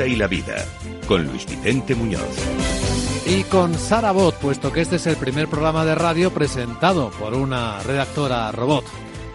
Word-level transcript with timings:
bolsa 0.00 0.06
y 0.06 0.16
la 0.16 0.26
vida, 0.26 0.64
con 1.06 1.26
Luis 1.26 1.46
Vicente 1.46 1.94
Muñoz. 1.94 2.22
Y 3.26 3.44
con 3.44 3.74
Sara 3.74 4.12
Bot, 4.12 4.34
puesto 4.36 4.72
que 4.72 4.80
este 4.80 4.96
es 4.96 5.06
el 5.06 5.16
primer 5.16 5.48
programa 5.48 5.84
de 5.84 5.94
radio 5.94 6.32
presentado 6.32 7.10
por 7.10 7.34
una 7.34 7.82
redactora 7.82 8.50
robot. 8.50 8.84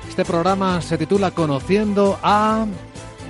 Este 0.08 0.26
programa 0.26 0.82
se 0.82 0.98
titula 0.98 1.32
Conociendo 1.32 2.20
a... 2.24 2.66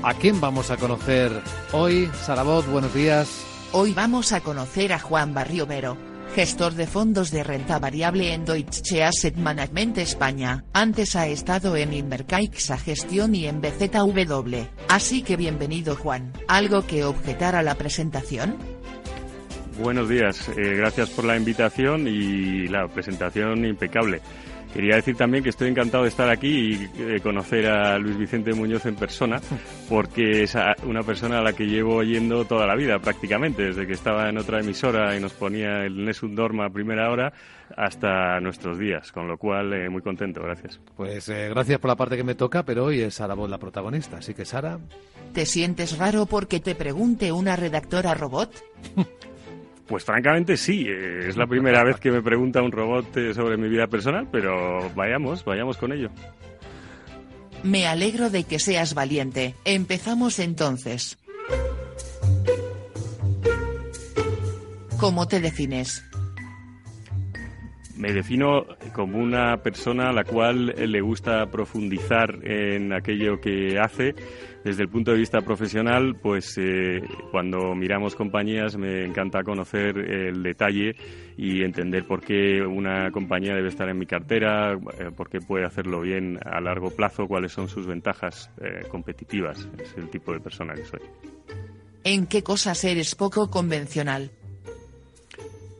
¿A 0.03 0.13
quién 0.13 0.39
vamos 0.39 0.69
a 0.69 0.77
conocer 0.77 1.31
hoy? 1.71 2.09
Sara 2.23 2.43
Bot, 2.43 2.67
buenos 2.67 2.93
días. 2.93 3.43
Hoy 3.71 3.93
vamos 3.93 4.31
a 4.31 4.41
conocer 4.41 4.93
a 4.93 4.99
Juan 4.99 5.33
Barriovero, 5.33 5.97
gestor 6.35 6.73
de 6.73 6.85
fondos 6.85 7.31
de 7.31 7.45
renta 7.45 7.79
variable 7.79 8.33
en 8.33 8.43
Deutsche 8.43 9.05
Asset 9.05 9.37
Management 9.37 9.97
España. 9.99 10.65
Antes 10.73 11.15
ha 11.15 11.27
estado 11.27 11.77
en 11.77 11.93
Invercaixa 11.93 12.77
Gestión 12.77 13.33
y 13.35 13.45
en 13.45 13.61
BZW. 13.61 14.57
Así 14.89 15.21
que 15.21 15.37
bienvenido 15.37 15.95
Juan. 15.95 16.33
¿Algo 16.49 16.85
que 16.85 17.05
objetar 17.05 17.55
a 17.55 17.63
la 17.63 17.75
presentación? 17.75 18.57
Buenos 19.81 20.09
días, 20.09 20.49
eh, 20.49 20.75
gracias 20.75 21.09
por 21.09 21.23
la 21.23 21.37
invitación 21.37 22.05
y 22.05 22.67
la 22.67 22.89
presentación 22.89 23.65
impecable. 23.65 24.19
Quería 24.75 24.97
decir 24.97 25.15
también 25.15 25.41
que 25.41 25.51
estoy 25.51 25.69
encantado 25.69 26.03
de 26.03 26.09
estar 26.09 26.29
aquí 26.29 26.73
y 26.73 26.87
de 27.01 27.21
conocer 27.21 27.65
a 27.65 27.97
Luis 27.97 28.17
Vicente 28.17 28.53
Muñoz 28.53 28.85
en 28.85 28.97
persona, 28.97 29.39
porque 29.87 30.43
es 30.43 30.53
una 30.83 31.01
persona 31.01 31.39
a 31.39 31.41
la 31.41 31.53
que 31.53 31.65
llevo 31.65 31.95
oyendo 31.95 32.43
toda 32.43 32.67
la 32.67 32.75
vida 32.75 32.99
prácticamente, 32.99 33.63
desde 33.63 33.87
que 33.87 33.93
estaba 33.93 34.27
en 34.27 34.37
otra 34.37 34.59
emisora 34.59 35.15
y 35.15 35.21
nos 35.21 35.31
ponía 35.31 35.85
el 35.85 36.03
Nessun 36.03 36.35
Dorma 36.35 36.65
a 36.65 36.69
primera 36.71 37.09
hora 37.09 37.31
hasta 37.77 38.41
nuestros 38.41 38.77
días, 38.77 39.13
con 39.13 39.29
lo 39.29 39.37
cual 39.37 39.71
eh, 39.71 39.89
muy 39.89 40.01
contento, 40.01 40.41
gracias. 40.43 40.81
Pues 40.97 41.29
eh, 41.29 41.47
gracias 41.47 41.79
por 41.79 41.87
la 41.87 41.95
parte 41.95 42.17
que 42.17 42.25
me 42.25 42.35
toca, 42.35 42.63
pero 42.63 42.83
hoy 42.83 42.99
es 42.99 43.13
Sara 43.13 43.33
Bot 43.33 43.49
la 43.49 43.57
protagonista, 43.57 44.17
así 44.17 44.33
que 44.33 44.43
Sara... 44.43 44.77
¿Te 45.31 45.45
sientes 45.45 45.97
raro 45.97 46.25
porque 46.25 46.59
te 46.59 46.75
pregunte 46.75 47.31
una 47.31 47.55
redactora 47.55 48.13
robot? 48.13 48.51
Pues 49.87 50.03
francamente 50.03 50.57
sí, 50.57 50.85
eh, 50.87 51.27
es 51.27 51.37
la 51.37 51.45
primera 51.45 51.83
vez 51.83 51.99
que 51.99 52.11
me 52.11 52.21
pregunta 52.21 52.61
un 52.61 52.71
robot 52.71 53.17
eh, 53.17 53.33
sobre 53.33 53.55
mi 53.57 53.69
vida 53.69 53.87
personal, 53.87 54.27
pero 54.31 54.89
vayamos, 54.95 55.45
vayamos 55.45 55.77
con 55.77 55.91
ello. 55.91 56.09
Me 57.63 57.87
alegro 57.87 58.29
de 58.29 58.43
que 58.43 58.59
seas 58.59 58.93
valiente. 58.93 59.55
Empezamos 59.63 60.39
entonces. 60.39 61.17
¿Cómo 64.99 65.27
te 65.27 65.39
defines? 65.39 66.03
Me 67.97 68.11
defino 68.11 68.65
como 68.93 69.19
una 69.19 69.57
persona 69.57 70.09
a 70.09 70.13
la 70.13 70.25
cual 70.25 70.65
le 70.65 71.01
gusta 71.01 71.45
profundizar 71.45 72.39
en 72.43 72.91
aquello 72.91 73.39
que 73.39 73.79
hace. 73.79 74.13
Desde 74.65 74.83
el 74.83 74.89
punto 74.89 75.11
de 75.11 75.17
vista 75.17 75.41
profesional, 75.41 76.15
pues 76.21 76.57
eh, 76.57 77.01
cuando 77.31 77.73
miramos 77.75 78.15
compañías 78.15 78.75
me 78.75 79.05
encanta 79.05 79.43
conocer 79.43 79.97
el 79.97 80.41
detalle 80.43 80.95
y 81.37 81.63
entender 81.63 82.05
por 82.05 82.21
qué 82.21 82.61
una 82.63 83.11
compañía 83.11 83.53
debe 83.53 83.69
estar 83.69 83.87
en 83.87 83.99
mi 83.99 84.07
cartera, 84.07 84.73
eh, 84.73 85.11
por 85.15 85.29
qué 85.29 85.39
puede 85.39 85.65
hacerlo 85.65 86.01
bien 86.01 86.39
a 86.43 86.59
largo 86.59 86.89
plazo, 86.89 87.27
cuáles 87.27 87.51
son 87.51 87.69
sus 87.69 87.85
ventajas 87.85 88.49
eh, 88.59 88.87
competitivas. 88.89 89.69
Es 89.79 89.93
el 89.97 90.09
tipo 90.09 90.33
de 90.33 90.39
persona 90.39 90.73
que 90.73 90.83
soy. 90.83 91.01
¿En 92.03 92.27
qué 92.27 92.43
cosas 92.43 92.83
eres 92.83 93.15
poco 93.15 93.49
convencional? 93.49 94.31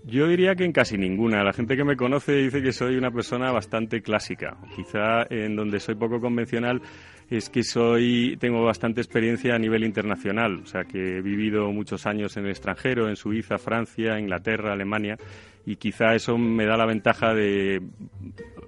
Yo 0.08 0.28
diría 0.28 0.56
que 0.56 0.66
en 0.66 0.72
casi 0.72 0.98
ninguna. 1.00 1.44
La 1.44 1.52
gente 1.52 1.76
que 1.76 1.84
me 1.84 1.98
conoce 1.98 2.34
dice 2.34 2.62
que 2.62 2.72
soy 2.72 2.96
una 2.96 3.10
persona 3.10 3.52
bastante 3.52 4.04
clásica. 4.04 4.56
Quizá 4.76 5.24
en 5.32 5.56
donde 5.56 5.80
soy 5.80 5.96
poco 5.96 6.22
convencional 6.22 6.80
es 7.28 7.50
que 7.50 7.64
soy 7.64 8.38
tengo 8.40 8.64
bastante 8.64 9.02
experiencia 9.02 9.56
a 9.56 9.60
nivel 9.60 9.84
internacional, 9.84 10.62
o 10.64 10.66
sea 10.68 10.84
que 10.84 11.18
he 11.18 11.22
vivido 11.22 11.72
muchos 11.72 12.06
años 12.06 12.38
en 12.38 12.46
el 12.46 12.52
extranjero, 12.52 13.10
en 13.10 13.16
Suiza, 13.16 13.58
Francia, 13.58 14.20
Inglaterra, 14.20 14.74
Alemania 14.74 15.18
y 15.66 15.78
quizá 15.78 16.14
eso 16.14 16.38
me 16.38 16.68
da 16.68 16.78
la 16.78 16.86
ventaja 16.86 17.34
de 17.34 17.82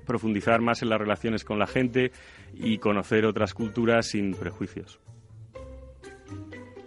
profundizar 0.08 0.59
más 0.61 0.81
en 0.81 0.89
las 0.89 0.99
relaciones 0.99 1.43
con 1.43 1.59
la 1.59 1.67
gente 1.67 2.11
y 2.55 2.80
conocer 2.80 3.26
otras 3.26 3.53
culturas 3.53 4.08
sin 4.08 4.33
prejuicios. 4.33 4.99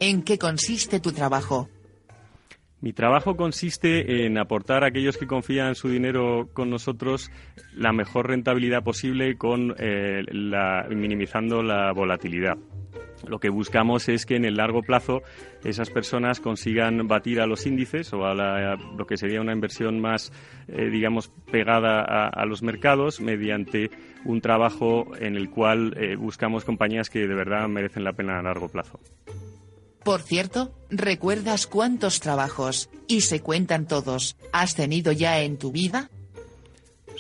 ¿En 0.01 0.23
qué 0.23 0.39
consiste 0.39 0.99
tu 0.99 1.13
trabajo? 1.13 1.69
Mi 2.81 2.95
trabajo 2.95 3.37
consiste 3.37 4.25
en 4.25 4.39
aportar 4.39 4.85
a 4.85 4.87
aquellos 4.87 5.19
que 5.19 5.27
confían 5.27 5.75
su 5.75 5.89
dinero 5.89 6.49
con 6.55 6.71
nosotros 6.71 7.31
la 7.75 7.93
mejor 7.93 8.29
rentabilidad 8.29 8.83
posible 8.83 9.37
con 9.37 9.75
eh, 9.79 10.23
la, 10.33 10.87
minimizando 10.89 11.63
la 11.63 11.93
volatilidad. 11.93 12.57
Lo 13.29 13.39
que 13.39 13.51
buscamos 13.51 14.09
es 14.09 14.25
que 14.25 14.37
en 14.37 14.47
el 14.47 14.57
largo 14.57 14.83
plazo 14.83 15.23
esas 15.63 15.91
personas 15.91 16.41
consigan 16.41 17.07
batir 17.07 17.41
a 17.41 17.47
los 17.47 17.67
índices 17.67 18.15
o 18.15 18.25
a 18.25 18.35
lo 18.35 19.07
que 19.07 19.19
sería 19.19 19.43
una 19.43 19.53
inversión 19.53 20.01
más, 20.01 20.33
eh, 20.69 20.89
digamos, 20.89 21.29
pegada 21.51 22.29
a, 22.29 22.47
los 22.47 22.63
mercados 22.63 23.21
mediante 23.21 23.91
un 24.25 24.41
trabajo 24.41 25.13
en 25.19 25.37
el 25.37 25.51
cual 25.51 25.95
eh, 25.99 26.17
buscamos 26.17 26.65
compañías 26.65 27.11
que 27.11 27.29
de 27.29 27.35
verdad 27.35 27.69
merecen 27.69 28.05
la 28.05 28.15
pena 28.15 28.39
a 28.39 28.43
largo 28.43 28.69
plazo. 28.69 28.99
Por 30.05 30.23
cierto, 30.23 30.73
¿recuerdas 30.91 31.67
cuántos 31.67 32.21
trabajos, 32.21 32.89
y 33.07 33.21
se 33.21 33.41
cuentan 33.41 33.87
todos, 33.87 34.37
has 34.53 34.75
tenido 34.75 35.13
ya 35.13 35.41
en 35.41 35.59
tu 35.59 35.73
vida? 35.73 36.11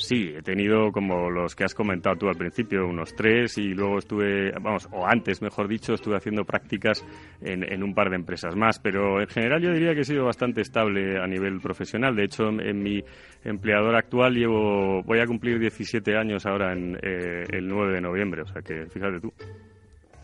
Sí, 0.01 0.33
he 0.35 0.41
tenido 0.41 0.91
como 0.93 1.29
los 1.29 1.55
que 1.55 1.65
has 1.65 1.75
comentado 1.75 2.17
tú 2.17 2.29
al 2.29 2.37
principio, 2.37 2.87
unos 2.87 3.15
tres, 3.15 3.59
y 3.59 3.75
luego 3.75 3.99
estuve, 3.99 4.51
vamos, 4.53 4.89
o 4.93 5.07
antes, 5.07 5.43
mejor 5.43 5.69
dicho, 5.69 5.93
estuve 5.93 6.17
haciendo 6.17 6.43
prácticas 6.45 7.05
en, 7.43 7.83
un 7.83 7.95
par 7.95 8.09
de 8.09 8.17
empresas 8.17 8.57
más, 8.57 8.79
pero 8.79 9.21
en 9.21 9.29
general 9.29 9.61
yo 9.61 9.73
diría 9.73 9.95
que 9.95 10.01
he 10.01 10.05
sido 10.05 10.25
bastante 10.25 10.63
estable 10.63 11.23
a 11.23 11.27
nivel 11.27 11.61
profesional. 11.61 12.17
De 12.17 12.25
hecho, 12.25 12.49
en, 12.49 12.83
mi 12.83 13.05
empleador 13.45 13.95
actual 13.95 14.35
llevo, 14.35 15.03
voy 15.03 15.19
a 15.19 15.27
cumplir 15.27 15.59
17 15.59 16.17
años 16.17 16.47
ahora 16.47 16.73
en 16.73 16.97
eh, 17.03 17.45
el 17.51 17.69
9 17.69 17.93
de 17.93 18.01
noviembre, 18.01 18.43
o 18.43 18.47
sea 18.47 18.63
que 18.63 18.87
fíjate 18.87 19.21
tú. 19.21 19.35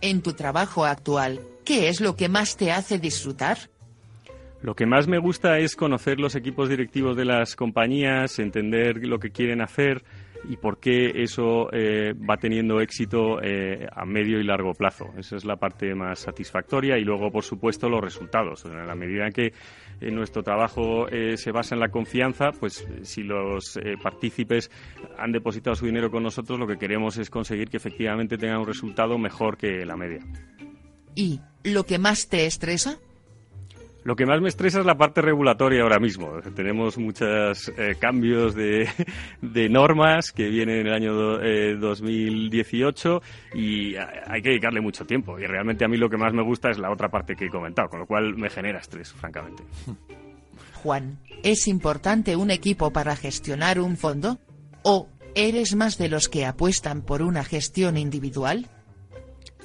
En 0.01 0.23
tu 0.23 0.35
trabajo 0.35 0.85
actual, 0.85 1.41
¿qué 1.65 1.89
es 1.89 2.01
lo 2.01 2.17
que 2.17 2.29
más 2.29 2.57
te 2.57 2.71
hace 2.71 2.99
disfrutar? 2.99 3.59
Lo 4.63 4.75
que 4.75 4.87
más 4.87 5.07
me 5.07 5.19
gusta 5.19 5.59
es 5.59 5.77
conocer 5.77 6.19
los 6.19 6.35
equipos 6.35 6.69
directivos 6.69 7.17
de 7.17 7.25
las 7.25 7.57
compañías, 7.57 8.39
entender 8.39 9.07
lo 9.07 9.19
que 9.19 9.31
quieren 9.31 9.61
hacer 9.61 10.03
y 10.49 10.57
por 10.57 10.79
qué 10.79 11.23
eso 11.23 11.69
eh, 11.73 12.15
va 12.15 12.37
teniendo 12.37 12.81
éxito 12.81 13.43
eh, 13.43 13.87
a 13.91 14.05
medio 14.05 14.41
y 14.41 14.45
largo 14.45 14.73
plazo. 14.75 15.11
Esa 15.17 15.37
es 15.37 15.45
la 15.45 15.57
parte 15.57 15.95
más 15.95 16.21
satisfactoria 16.21 16.99
y 16.99 17.05
luego, 17.05 17.31
por 17.31 17.45
supuesto, 17.45 17.89
los 17.89 18.01
resultados. 18.01 18.65
En 18.65 18.87
la 18.87 18.95
medida 18.95 19.27
en 19.27 19.33
que 19.33 19.53
eh, 20.01 20.11
nuestro 20.11 20.43
trabajo 20.43 21.07
se 21.09 21.51
basa 21.51 21.75
en 21.75 21.81
la 21.81 21.89
confianza, 21.89 22.51
pues 22.59 22.87
si 23.03 23.23
los 23.23 23.79
partícipes 24.03 24.71
han 25.19 25.33
depositado 25.33 25.75
su 25.75 25.87
dinero 25.87 26.11
con 26.11 26.23
nosotros, 26.23 26.59
lo 26.59 26.67
que 26.67 26.79
queremos 26.79 27.17
es 27.19 27.31
conseguir 27.31 27.69
que 27.69 27.77
efectivamente 27.77 28.37
tengan 28.37 28.61
un 28.61 28.67
resultado 28.67 29.19
mejor 29.19 29.57
que 29.57 29.85
la 29.85 29.97
media. 29.97 30.21
¿Y 31.15 31.41
lo 31.65 31.85
que 31.85 31.99
más 31.99 32.29
te 32.29 32.47
estresa? 32.47 32.99
Lo 34.07 34.15
que 34.15 34.25
más 34.25 34.41
me 34.41 34.49
estresa 34.49 34.79
es 34.79 34.87
la 34.87 34.97
parte 34.97 35.21
regulatoria 35.21 35.83
ahora 35.83 35.99
mismo. 35.99 36.41
Tenemos 36.55 36.97
muchos 36.97 37.73
eh, 37.77 37.97
cambios 37.99 38.55
de, 38.55 38.89
normas 39.69 40.31
que 40.31 40.49
vienen 40.49 40.83
en 40.83 40.87
el 40.87 40.93
año 40.93 41.13
2018 41.13 43.17
eh, 43.17 43.59
y 43.59 43.97
hay 43.97 44.43
que 44.43 44.51
dedicarle 44.51 44.81
mucho 44.81 45.05
tiempo. 45.07 45.41
Y 45.41 45.47
realmente 45.47 45.85
a 45.85 45.89
mí 45.89 45.97
lo 45.97 46.09
que 46.09 46.19
más 46.19 46.33
me 46.33 46.45
gusta 46.45 46.71
es 46.71 46.79
la 46.79 46.93
otra 46.93 47.09
parte 47.09 47.35
que 47.35 47.47
he 47.47 47.51
comentado, 47.51 47.89
con 47.89 47.99
lo 47.99 48.07
cual 48.07 48.37
me 48.37 48.49
genera 48.49 48.79
estrés, 48.79 49.13
francamente. 49.13 49.65
Juan, 50.85 51.19
¿es 51.43 51.67
importante 51.67 52.37
un 52.37 52.53
equipo 52.53 52.93
para 52.93 53.17
gestionar 53.17 53.81
un 53.81 53.97
fondo? 53.97 54.39
¿O 54.85 55.09
eres 55.35 55.75
más 55.75 55.99
de 55.99 56.11
los 56.11 56.29
que 56.29 56.47
apuestan 56.47 57.03
por 57.03 57.23
una 57.23 57.43
gestión 57.43 57.97
individual? 57.97 58.69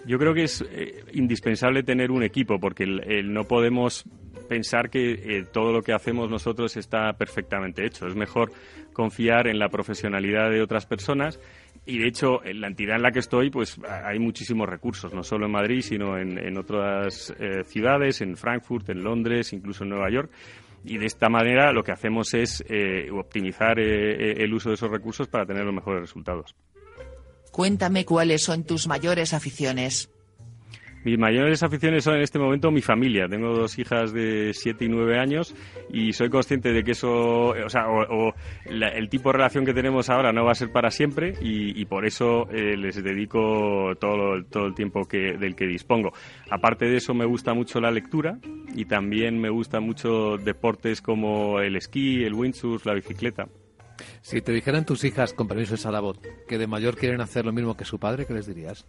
Yo 0.07 0.17
creo 0.17 0.33
que 0.33 0.45
es 0.45 0.65
eh, 0.67 1.03
indispensable 1.13 1.83
tener 1.83 2.09
un 2.09 2.23
equipo 2.23 2.59
porque 2.59 2.87
no 3.23 3.43
podemos 3.43 4.03
pensar 4.51 4.89
que 4.89 5.13
eh, 5.13 5.45
todo 5.49 5.71
lo 5.71 5.81
que 5.81 5.93
hacemos 5.93 6.29
nosotros 6.29 6.75
está 6.75 7.13
perfectamente 7.13 7.85
hecho. 7.85 8.05
Es 8.05 8.15
mejor 8.15 8.51
confiar 8.91 9.47
en 9.47 9.57
la 9.59 9.69
profesionalidad 9.69 10.51
de 10.51 10.61
otras 10.61 10.85
personas 10.85 11.39
y 11.85 11.99
de 11.99 12.09
hecho 12.09 12.43
en 12.43 12.59
la 12.59 12.67
entidad 12.67 12.97
en 12.97 13.03
la 13.03 13.13
que 13.13 13.19
estoy 13.19 13.49
pues 13.49 13.79
hay 13.87 14.19
muchísimos 14.19 14.67
recursos, 14.67 15.13
no 15.13 15.23
solo 15.23 15.45
en 15.45 15.53
Madrid 15.53 15.79
sino 15.79 16.17
en, 16.17 16.57
otras 16.57 17.33
eh, 17.39 17.63
ciudades, 17.63 18.19
en 18.19 18.35
Frankfurt, 18.35 18.89
en 18.89 19.01
Londres, 19.05 19.53
incluso 19.53 19.85
en 19.85 19.91
Nueva 19.91 20.11
York. 20.11 20.29
Y 20.83 20.97
de 20.97 21.05
esta 21.05 21.29
manera 21.29 21.71
lo 21.71 21.81
que 21.81 21.93
hacemos 21.93 22.33
es 22.33 22.61
eh, 22.67 23.09
optimizar 23.09 23.79
el 23.79 24.53
uso 24.53 24.67
de 24.67 24.75
esos 24.75 24.91
recursos 24.91 25.29
para 25.29 25.45
tener 25.45 25.63
los 25.63 25.73
mejores 25.73 26.01
resultados. 26.01 26.53
Cuéntame 27.53 28.03
cuáles 28.03 28.43
son 28.43 28.65
tus 28.65 28.85
mayores 28.85 29.33
aficiones. 29.33 30.09
Mis 31.03 31.17
mayores 31.17 31.63
aficiones 31.63 32.03
son 32.03 32.15
en 32.15 32.21
este 32.21 32.37
momento 32.37 32.71
mi 32.71 32.81
familia. 32.81 33.27
Tengo 33.27 33.53
dos 33.53 33.77
hijas 33.79 34.13
de 34.13 34.51
7 34.53 34.85
y 34.85 34.89
9 34.89 35.19
años 35.19 35.55
y 35.91 36.13
soy 36.13 36.29
consciente 36.29 36.71
de 36.71 36.83
que 36.83 36.91
eso, 36.91 37.49
o 37.49 37.69
sea, 37.69 37.85
el 38.65 39.09
tipo 39.09 39.29
de 39.29 39.33
relación 39.33 39.65
que 39.65 39.73
tenemos 39.73 40.09
ahora 40.09 40.31
no 40.31 40.45
va 40.45 40.51
a 40.51 40.55
ser 40.55 40.71
para 40.71 40.91
siempre 40.91 41.33
y, 41.41 41.85
por 41.85 42.05
eso 42.05 42.47
eh, 42.51 42.77
les 42.77 43.03
dedico 43.03 43.95
todo, 43.99 44.43
todo 44.45 44.67
el 44.67 44.75
tiempo 44.75 45.05
que, 45.05 45.37
del 45.37 45.55
que 45.55 45.65
dispongo. 45.65 46.13
Aparte 46.49 46.85
de 46.85 46.97
eso, 46.97 47.13
me 47.13 47.25
gusta 47.25 47.53
mucho 47.53 47.81
la 47.81 47.91
lectura 47.91 48.37
y 48.75 48.85
también 48.85 49.39
me 49.39 49.49
gustan 49.49 49.83
mucho 49.83 50.37
deportes 50.37 51.01
como 51.01 51.59
el 51.59 51.75
esquí, 51.75 52.23
el 52.23 52.33
windsurf, 52.33 52.85
la 52.85 52.93
bicicleta. 52.93 53.47
Si 54.21 54.41
te 54.41 54.51
dijeran 54.51 54.85
tus 54.85 55.03
hijas, 55.03 55.33
con 55.33 55.47
permiso 55.47 55.71
de 55.71 55.77
Sarabot, 55.77 56.19
que 56.47 56.57
de 56.57 56.67
mayor 56.67 56.95
quieren 56.95 57.21
hacer 57.21 57.45
lo 57.45 57.53
mismo 57.53 57.75
que 57.75 57.85
su 57.85 57.99
padre, 57.99 58.25
¿qué 58.25 58.33
les 58.33 58.47
dirías? 58.47 58.85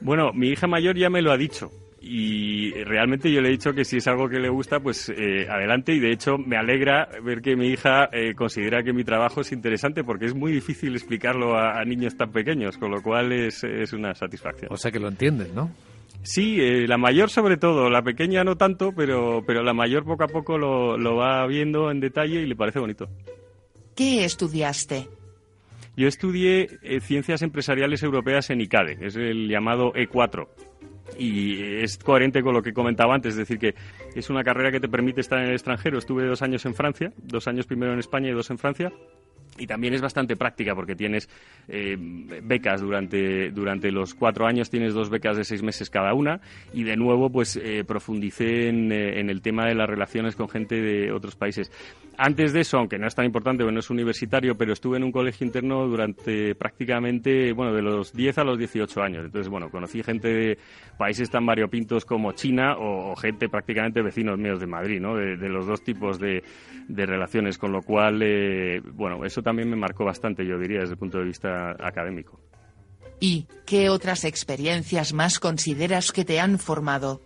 Bueno, 0.00 0.32
mi 0.32 0.48
hija 0.48 0.66
mayor 0.66 0.96
ya 0.96 1.10
me 1.10 1.22
lo 1.22 1.32
ha 1.32 1.36
dicho. 1.36 1.70
Y 2.06 2.70
realmente 2.84 3.32
yo 3.32 3.40
le 3.40 3.48
he 3.48 3.52
dicho 3.52 3.72
que 3.72 3.86
si 3.86 3.96
es 3.96 4.06
algo 4.06 4.28
que 4.28 4.38
le 4.38 4.50
gusta, 4.50 4.78
pues 4.78 5.08
eh, 5.08 5.46
adelante. 5.48 5.94
Y 5.94 6.00
de 6.00 6.12
hecho 6.12 6.36
me 6.36 6.58
alegra 6.58 7.08
ver 7.22 7.40
que 7.40 7.56
mi 7.56 7.68
hija 7.68 8.10
eh, 8.12 8.34
considera 8.34 8.82
que 8.82 8.92
mi 8.92 9.04
trabajo 9.04 9.40
es 9.40 9.52
interesante 9.52 10.04
porque 10.04 10.26
es 10.26 10.34
muy 10.34 10.52
difícil 10.52 10.94
explicarlo 10.94 11.56
a, 11.56 11.82
niños 11.84 12.14
tan 12.14 12.30
pequeños, 12.30 12.76
con 12.76 12.90
lo 12.90 13.02
cual 13.02 13.32
es, 13.32 13.64
es, 13.64 13.94
una 13.94 14.14
satisfacción. 14.14 14.70
O 14.70 14.76
sea 14.76 14.90
que 14.90 15.00
lo 15.00 15.08
entienden, 15.08 15.54
¿no? 15.54 15.70
Sí, 16.22 16.60
eh, 16.60 16.86
la 16.86 16.98
mayor 16.98 17.30
sobre 17.30 17.56
todo, 17.56 17.88
la 17.88 18.02
pequeña 18.02 18.44
no 18.44 18.56
tanto, 18.56 18.92
pero, 18.94 19.42
pero 19.46 19.62
la 19.62 19.72
mayor 19.72 20.04
poco 20.04 20.24
a 20.24 20.28
poco 20.28 20.58
lo, 20.58 20.98
lo 20.98 21.16
va 21.16 21.46
viendo 21.46 21.90
en 21.90 22.00
detalle 22.00 22.42
y 22.42 22.46
le 22.46 22.56
parece 22.56 22.80
bonito. 22.80 23.08
¿Qué 23.94 24.24
estudiaste? 24.24 25.08
Yo 25.96 26.08
estudié 26.08 26.68
eh, 26.82 27.00
Ciencias 27.00 27.42
Empresariales 27.42 28.02
Europeas 28.02 28.50
en 28.50 28.60
ICADE, 28.60 28.98
es 29.00 29.14
el 29.14 29.48
llamado 29.48 29.92
E4 29.92 30.48
y 31.18 31.62
es 31.82 31.98
coherente 31.98 32.42
con 32.42 32.54
lo 32.54 32.62
que 32.62 32.72
comentaba 32.72 33.14
antes, 33.14 33.32
es 33.34 33.38
decir, 33.38 33.58
que 33.58 33.74
es 34.16 34.30
una 34.30 34.42
carrera 34.42 34.72
que 34.72 34.80
te 34.80 34.88
permite 34.88 35.20
estar 35.20 35.38
en 35.38 35.46
el 35.46 35.52
extranjero. 35.52 35.98
Estuve 35.98 36.26
dos 36.26 36.42
años 36.42 36.64
en 36.66 36.74
Francia, 36.74 37.12
dos 37.22 37.46
años 37.46 37.66
primero 37.66 37.92
en 37.92 38.00
España 38.00 38.30
y 38.30 38.32
dos 38.32 38.50
en 38.50 38.58
Francia, 38.58 38.92
y 39.58 39.66
también 39.66 39.94
es 39.94 40.00
bastante 40.00 40.36
práctica 40.36 40.74
porque 40.74 40.96
tienes 40.96 41.28
eh, 41.68 41.96
becas 41.98 42.80
durante, 42.80 43.50
durante 43.50 43.90
los 43.90 44.14
cuatro 44.14 44.46
años, 44.46 44.70
tienes 44.70 44.94
dos 44.94 45.10
becas 45.10 45.36
de 45.36 45.44
seis 45.44 45.62
meses 45.62 45.90
cada 45.90 46.12
una 46.14 46.40
y 46.72 46.82
de 46.82 46.96
nuevo 46.96 47.30
pues 47.30 47.56
eh, 47.56 47.84
profundicé 47.86 48.68
en, 48.68 48.90
eh, 48.90 49.20
en, 49.20 49.30
el 49.30 49.42
tema 49.42 49.66
de 49.66 49.74
las 49.74 49.88
relaciones 49.88 50.36
con 50.36 50.48
gente 50.48 50.80
de 50.80 51.12
otros 51.12 51.36
países. 51.36 51.70
Antes 52.16 52.52
de 52.52 52.60
eso, 52.60 52.78
aunque 52.78 52.98
no 52.98 53.06
es 53.06 53.14
tan 53.14 53.24
importante, 53.24 53.64
bueno, 53.64 53.80
es 53.80 53.90
universitario, 53.90 54.56
pero 54.56 54.72
estuve 54.72 54.96
en 54.96 55.04
un 55.04 55.12
colegio 55.12 55.46
interno 55.46 55.86
durante 55.86 56.54
prácticamente, 56.54 57.52
bueno, 57.52 57.72
de 57.72 57.82
los 57.82 58.12
10 58.12 58.38
a 58.38 58.44
los 58.44 58.58
18 58.58 59.02
años. 59.02 59.24
Entonces, 59.24 59.48
bueno, 59.48 59.70
conocí 59.70 60.02
gente 60.02 60.28
de 60.28 60.58
países 60.96 61.30
tan 61.30 61.44
variopintos 61.46 62.04
como 62.04 62.32
China 62.32 62.76
o, 62.78 63.14
gente 63.16 63.48
prácticamente 63.48 64.02
vecinos 64.02 64.38
míos 64.38 64.60
de 64.60 64.66
Madrid, 64.66 65.00
¿no? 65.00 65.16
De, 65.16 65.48
los 65.48 65.66
dos 65.66 65.82
tipos 65.82 66.18
de, 66.18 66.42
de 66.88 67.06
relaciones, 67.06 67.58
con 67.58 67.72
lo 67.72 67.82
cual, 67.82 68.22
bueno, 68.94 69.24
eso 69.24 69.42
también 69.44 69.70
me 69.70 69.76
marcó 69.76 70.04
bastante, 70.04 70.44
yo 70.44 70.58
diría, 70.58 70.80
desde 70.80 70.94
el 70.94 70.98
punto 70.98 71.18
de 71.18 71.24
vista 71.26 71.76
académico. 71.78 72.40
¿Y 73.20 73.46
qué 73.64 73.90
otras 73.90 74.24
experiencias 74.24 75.12
más 75.12 75.38
consideras 75.38 76.10
que 76.10 76.24
te 76.24 76.40
han 76.40 76.58
formado? 76.58 77.20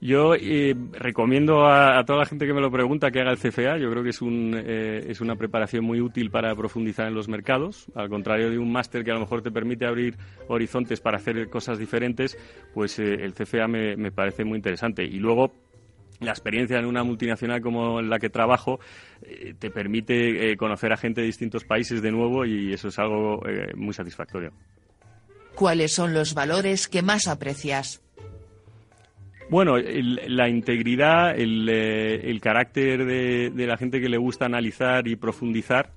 Yo 0.00 0.34
eh, 0.34 0.76
recomiendo 0.92 1.66
a, 1.66 2.04
toda 2.04 2.20
la 2.20 2.26
gente 2.26 2.46
que 2.46 2.52
me 2.52 2.60
lo 2.60 2.70
pregunta 2.70 3.10
que 3.10 3.20
haga 3.20 3.32
el 3.32 3.38
CFA. 3.38 3.78
Yo 3.78 3.90
creo 3.90 4.02
que 4.04 4.10
es, 4.10 4.22
un, 4.22 4.54
eh, 4.56 5.04
es 5.08 5.20
una 5.20 5.34
preparación 5.34 5.84
muy 5.84 6.00
útil 6.00 6.30
para 6.30 6.54
profundizar 6.54 7.08
en 7.08 7.14
los 7.14 7.28
mercados. 7.28 7.86
Al 7.96 8.08
contrario 8.08 8.48
de 8.48 8.58
un 8.58 8.70
máster 8.70 9.02
que 9.02 9.10
a 9.10 9.14
lo 9.14 9.20
mejor 9.20 9.42
te 9.42 9.50
permite 9.50 9.86
abrir 9.86 10.16
horizontes 10.46 11.00
para 11.00 11.16
hacer 11.16 11.48
cosas 11.50 11.78
diferentes, 11.78 12.38
pues 12.74 12.98
eh, 13.00 13.14
el 13.24 13.34
CFA 13.34 13.66
me, 13.66 13.96
me 13.96 14.12
parece 14.12 14.44
muy 14.44 14.56
interesante. 14.56 15.02
Y 15.04 15.18
luego, 15.18 15.52
la 16.20 16.30
experiencia 16.30 16.78
en 16.78 16.86
una 16.86 17.04
multinacional 17.04 17.60
como 17.60 18.02
la 18.02 18.18
que 18.18 18.30
trabajo 18.30 18.80
eh, 19.22 19.54
te 19.58 19.70
permite 19.70 20.52
eh, 20.52 20.56
conocer 20.56 20.92
a 20.92 20.96
gente 20.96 21.20
de 21.20 21.26
distintos 21.26 21.64
países 21.64 22.02
de 22.02 22.10
nuevo 22.10 22.44
y 22.44 22.72
eso 22.72 22.88
es 22.88 22.98
algo 22.98 23.46
eh, 23.48 23.72
muy 23.76 23.94
satisfactorio. 23.94 24.52
¿Cuáles 25.54 25.92
son 25.92 26.14
los 26.14 26.34
valores 26.34 26.88
que 26.88 27.02
más 27.02 27.26
aprecias? 27.26 28.02
Bueno, 29.50 29.78
la 29.78 30.48
integridad, 30.48 31.34
el, 31.38 32.38
carácter 32.42 33.06
de, 33.06 33.66
la 33.66 33.78
gente 33.78 34.00
que 34.00 34.10
le 34.10 34.18
gusta 34.18 34.44
analizar 34.44 35.08
y 35.08 35.16
profundizar 35.16 35.90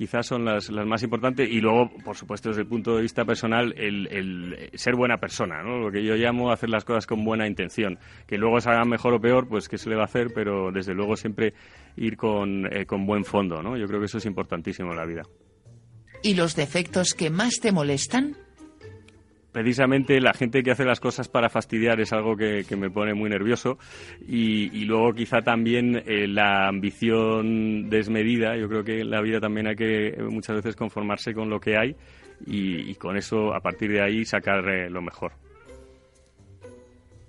quizás 0.00 0.26
son 0.26 0.46
las, 0.46 0.70
las, 0.70 0.86
más 0.86 1.02
importantes 1.02 1.46
y 1.46 1.60
luego, 1.60 1.90
por 2.02 2.16
supuesto, 2.16 2.48
desde 2.48 2.62
el 2.62 2.68
punto 2.68 2.96
de 2.96 3.02
vista 3.02 3.26
personal, 3.26 3.74
el, 3.76 4.70
ser 4.72 4.94
buena 4.94 5.18
persona, 5.18 5.62
¿no? 5.62 5.76
lo 5.78 5.92
que 5.92 6.02
yo 6.02 6.14
llamo 6.14 6.50
hacer 6.50 6.70
las 6.70 6.86
cosas 6.86 7.06
con 7.06 7.22
buena 7.22 7.46
intención. 7.46 7.98
Que 8.26 8.38
luego 8.38 8.62
se 8.62 8.70
hagan 8.70 8.88
mejor 8.88 9.12
o 9.12 9.20
peor, 9.20 9.46
pues 9.46 9.68
qué 9.68 9.76
se 9.76 9.90
le 9.90 9.96
va 9.96 10.02
a 10.02 10.04
hacer, 10.06 10.28
pero 10.34 10.72
desde 10.72 10.94
luego 10.94 11.16
siempre 11.16 11.52
ir 11.98 12.16
con, 12.16 12.64
eh, 12.74 12.86
con 12.86 13.04
buen 13.04 13.26
fondo. 13.26 13.62
¿no? 13.62 13.76
Yo 13.76 13.86
creo 13.86 14.00
que 14.00 14.06
eso 14.06 14.16
es 14.16 14.24
importantísimo 14.24 14.92
en 14.92 14.96
la 14.96 15.04
vida. 15.04 15.22
¿Y 16.22 16.32
los 16.32 16.56
defectos 16.56 17.12
que 17.12 17.28
más 17.28 17.60
te 17.60 17.70
molestan? 17.70 18.38
Precisamente 19.52 20.20
la 20.20 20.32
gente 20.32 20.62
que 20.62 20.70
hace 20.70 20.84
las 20.84 21.00
cosas 21.00 21.28
para 21.28 21.48
fastidiar 21.48 22.00
es 22.00 22.12
algo 22.12 22.36
que, 22.36 22.64
me 22.76 22.90
pone 22.90 23.14
muy 23.14 23.28
nervioso 23.28 23.78
y, 24.26 24.84
luego 24.84 25.12
quizá 25.12 25.42
también 25.42 26.02
eh, 26.06 26.26
la 26.26 26.68
ambición 26.68 27.90
desmedida. 27.90 28.56
Yo 28.56 28.68
creo 28.68 28.84
que 28.84 29.00
en 29.00 29.10
la 29.10 29.20
vida 29.20 29.40
también 29.40 29.66
hay 29.66 29.76
que 29.76 30.08
eh, 30.08 30.22
muchas 30.22 30.56
veces 30.56 30.76
conformarse 30.76 31.34
con 31.34 31.50
lo 31.50 31.60
que 31.60 31.76
hay 31.76 31.96
y, 32.46 32.94
con 32.94 33.16
eso 33.16 33.54
a 33.54 33.60
partir 33.60 33.90
de 33.90 34.02
ahí 34.02 34.24
sacar 34.24 34.68
eh, 34.68 34.90
lo 34.90 35.02
mejor. 35.02 35.32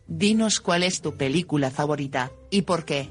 Dinos 0.08 0.60
cuál 0.60 0.84
es 0.84 1.02
tu 1.02 1.16
película 1.16 1.72
favorita 1.72 2.32
y 2.50 2.64
por 2.64 2.86
qué. 2.86 3.10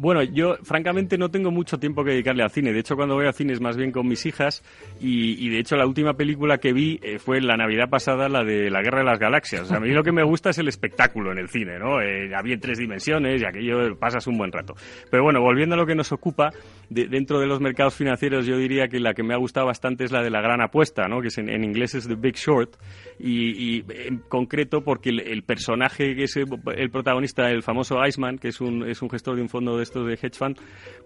Bueno, 0.00 0.22
yo 0.22 0.58
francamente 0.62 1.18
no 1.18 1.28
tengo 1.28 1.50
mucho 1.50 1.76
tiempo 1.78 2.04
que 2.04 2.12
dedicarle 2.12 2.44
al 2.44 2.50
cine. 2.50 2.72
De 2.72 2.78
hecho, 2.78 2.94
cuando 2.94 3.16
voy 3.16 3.26
al 3.26 3.34
cine 3.34 3.52
es 3.52 3.60
más 3.60 3.76
bien 3.76 3.90
con 3.90 4.06
mis 4.06 4.24
hijas. 4.26 4.62
Y, 5.00 5.48
de 5.48 5.58
hecho, 5.58 5.74
la 5.74 5.88
última 5.88 6.14
película 6.14 6.58
que 6.58 6.72
vi 6.72 7.00
eh, 7.02 7.18
fue 7.18 7.40
la 7.40 7.56
Navidad 7.56 7.90
pasada, 7.90 8.28
la 8.28 8.44
de 8.44 8.70
La 8.70 8.80
Guerra 8.80 8.98
de 8.98 9.06
las 9.06 9.18
Galaxias. 9.18 9.72
a 9.72 9.80
mí 9.80 9.90
lo 9.90 10.04
que 10.04 10.12
me 10.12 10.22
gusta 10.22 10.50
es 10.50 10.58
el 10.58 10.68
espectáculo 10.68 11.32
en 11.32 11.38
el 11.38 11.48
cine, 11.48 11.80
¿no? 11.80 12.00
Eh, 12.00 12.30
había 12.32 12.56
tres 12.60 12.78
dimensiones 12.78 13.42
y 13.42 13.44
aquello 13.44 13.98
pasas 13.98 14.28
un 14.28 14.38
buen 14.38 14.52
rato. 14.52 14.74
Pero 15.10 15.24
bueno, 15.24 15.40
volviendo 15.40 15.74
a 15.74 15.78
lo 15.78 15.84
que 15.84 15.96
nos 15.96 16.12
ocupa, 16.12 16.50
dentro 16.88 17.40
de 17.40 17.48
los 17.48 17.60
mercados 17.60 17.96
financieros 17.96 18.46
yo 18.46 18.56
diría 18.56 18.86
que 18.86 19.00
la 19.00 19.14
que 19.14 19.24
me 19.24 19.34
ha 19.34 19.36
gustado 19.36 19.66
bastante 19.66 20.04
es 20.04 20.12
la 20.12 20.22
de 20.22 20.30
La 20.30 20.40
Gran 20.40 20.60
Apuesta, 20.60 21.08
¿no? 21.08 21.20
Que 21.20 21.28
en, 21.40 21.64
inglés 21.64 21.96
es 21.96 22.06
The 22.06 22.14
Big 22.14 22.36
Short. 22.36 22.76
Y, 23.18 23.82
en 23.92 24.18
concreto 24.28 24.82
porque 24.84 25.10
el, 25.10 25.42
personaje 25.42 26.14
que 26.14 26.22
es 26.22 26.36
el, 26.36 26.90
protagonista, 26.90 27.50
el 27.50 27.64
famoso 27.64 27.96
Iceman, 28.06 28.38
que 28.38 28.48
es 28.48 28.60
un, 28.60 28.88
es 28.88 29.02
un 29.02 29.10
gestor 29.10 29.34
de 29.34 29.42
un 29.42 29.48
fondo 29.48 29.76
de 29.76 29.87
estos 29.88 30.06
de 30.06 30.14
hedge 30.14 30.36
fund, 30.36 30.58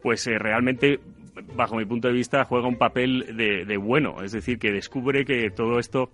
pues 0.02 0.26
eh, 0.26 0.38
realmente, 0.38 1.00
bajo 1.54 1.76
mi 1.76 1.84
punto 1.84 2.08
de 2.08 2.14
vista, 2.14 2.44
juega 2.44 2.68
un 2.68 2.78
papel 2.78 3.36
de, 3.36 3.76
bueno. 3.76 4.22
Es 4.22 4.32
decir, 4.32 4.58
que 4.58 4.72
descubre 4.72 5.24
que 5.24 5.50
todo 5.50 5.78
esto 5.78 6.10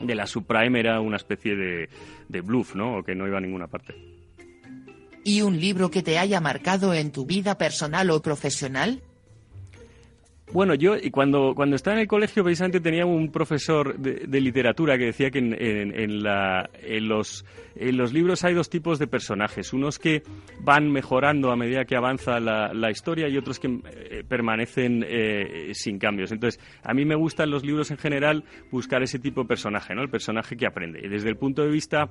de 0.00 0.14
la 0.14 0.26
subprime 0.26 0.80
era 0.80 1.00
una 1.00 1.16
especie 1.16 1.56
de, 1.56 1.88
de 2.28 2.40
bluff, 2.40 2.74
¿no? 2.74 2.98
O 2.98 3.02
que 3.02 3.14
no 3.14 3.26
iba 3.26 3.38
a 3.38 3.40
ninguna 3.40 3.66
parte. 3.66 3.94
¿Y 5.24 5.42
un 5.42 5.60
libro 5.60 5.90
que 5.90 6.02
te 6.02 6.18
haya 6.18 6.40
marcado 6.40 6.94
en 6.94 7.12
tu 7.12 7.26
vida 7.26 7.58
personal 7.58 8.10
o 8.10 8.22
profesional? 8.22 9.02
Bueno, 10.52 10.74
yo 10.74 10.96
cuando, 11.12 11.54
cuando 11.54 11.76
estaba 11.76 11.94
en 11.94 12.02
el 12.02 12.08
colegio 12.08 12.42
precisamente 12.42 12.80
tenía 12.80 13.06
un 13.06 13.30
profesor 13.30 13.96
de, 13.96 14.40
literatura 14.40 14.98
que 14.98 15.06
decía 15.06 15.30
que 15.30 15.38
en, 15.38 15.54
en, 15.54 16.22
la, 16.24 16.68
en, 16.82 17.08
los, 17.08 17.44
en 17.76 17.96
los 17.96 18.12
libros 18.12 18.42
hay 18.42 18.54
dos 18.54 18.68
tipos 18.68 18.98
de 18.98 19.06
personajes, 19.06 19.72
unos 19.72 20.00
que 20.00 20.24
van 20.60 20.90
mejorando 20.90 21.52
a 21.52 21.56
medida 21.56 21.84
que 21.84 21.94
avanza 21.94 22.40
la, 22.40 22.74
la 22.74 22.90
historia 22.90 23.28
y 23.28 23.36
otros 23.36 23.60
que 23.60 23.68
eh, 23.68 24.24
permanecen 24.26 25.04
eh, 25.06 25.70
sin 25.74 26.00
cambios. 26.00 26.32
Entonces, 26.32 26.60
a 26.82 26.94
mí 26.94 27.04
me 27.04 27.14
gusta 27.14 27.44
en 27.44 27.50
los 27.50 27.64
libros 27.64 27.92
en 27.92 27.98
general 27.98 28.42
buscar 28.72 29.04
ese 29.04 29.20
tipo 29.20 29.42
de 29.42 29.46
personaje, 29.46 29.94
¿no? 29.94 30.02
el 30.02 30.10
personaje 30.10 30.56
que 30.56 30.66
aprende. 30.66 31.08
Desde 31.08 31.28
el 31.28 31.36
punto 31.36 31.62
de 31.62 31.70
vista 31.70 32.10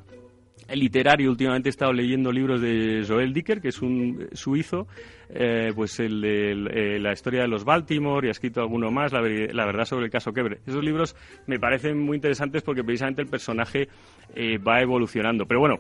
literario. 0.75 1.30
Últimamente 1.30 1.70
he 1.70 1.72
estado 1.72 1.94
leyendo 1.94 2.32
libros 2.32 2.62
de 2.62 3.04
Joel 3.08 3.34
Dicker, 3.34 3.62
que 3.62 3.70
es 3.70 3.82
un 3.82 4.28
suizo, 4.34 4.88
eh, 5.30 5.72
pues 5.75 6.00
el 6.00 6.22
de 6.22 6.51
eh, 6.51 7.00
la 7.00 7.13
historia 7.13 7.42
de 7.42 7.48
los 7.48 7.63
Baltimore 7.63 8.25
y 8.25 8.30
ha 8.30 8.32
escrito 8.32 8.62
alguno 8.62 8.92
más, 8.92 9.12
la, 9.12 9.22
verdad 9.22 9.86
sobre 9.86 10.06
el 10.06 10.12
caso 10.12 10.34
Quebre. 10.34 10.60
Esos 10.66 10.84
libros 10.84 11.16
me 11.48 11.60
parecen 11.60 12.00
muy 12.00 12.16
interesantes 12.16 12.63
porque 12.63 12.84
precisamente 12.84 13.22
el 13.22 13.28
personaje 13.28 13.89
eh, 14.36 14.58
va 14.58 14.82
evolucionando. 14.82 15.46
Pero 15.46 15.60
bueno, 15.60 15.80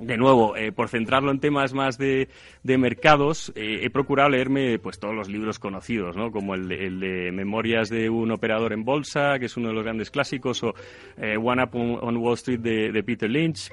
de 0.00 0.16
nuevo, 0.16 0.54
por 0.74 0.88
centrarlo 0.88 1.30
en 1.30 1.38
temas 1.38 1.72
más 1.72 1.98
de, 1.98 2.28
de 2.64 2.78
mercados, 2.78 3.52
he 3.54 3.88
procurado 3.90 4.28
leerme 4.28 4.80
pues 4.80 4.98
todos 4.98 5.14
los 5.14 5.28
libros 5.28 5.60
conocidos, 5.60 6.16
¿no? 6.16 6.32
como 6.32 6.56
el 6.56 6.66
de, 6.66 7.30
Memorias 7.30 7.90
de 7.90 8.10
un 8.10 8.32
operador 8.32 8.72
en 8.72 8.84
bolsa, 8.84 9.38
que 9.38 9.46
es 9.46 9.56
uno 9.56 9.68
de 9.68 9.74
los 9.74 9.84
grandes 9.84 10.10
clásicos, 10.10 10.64
o 10.64 10.74
One 11.16 11.62
Up 11.62 11.76
on, 11.76 12.16
Wall 12.16 12.34
Street 12.34 12.58
de 12.58 13.02
Peter 13.04 13.30
Lynch, 13.30 13.70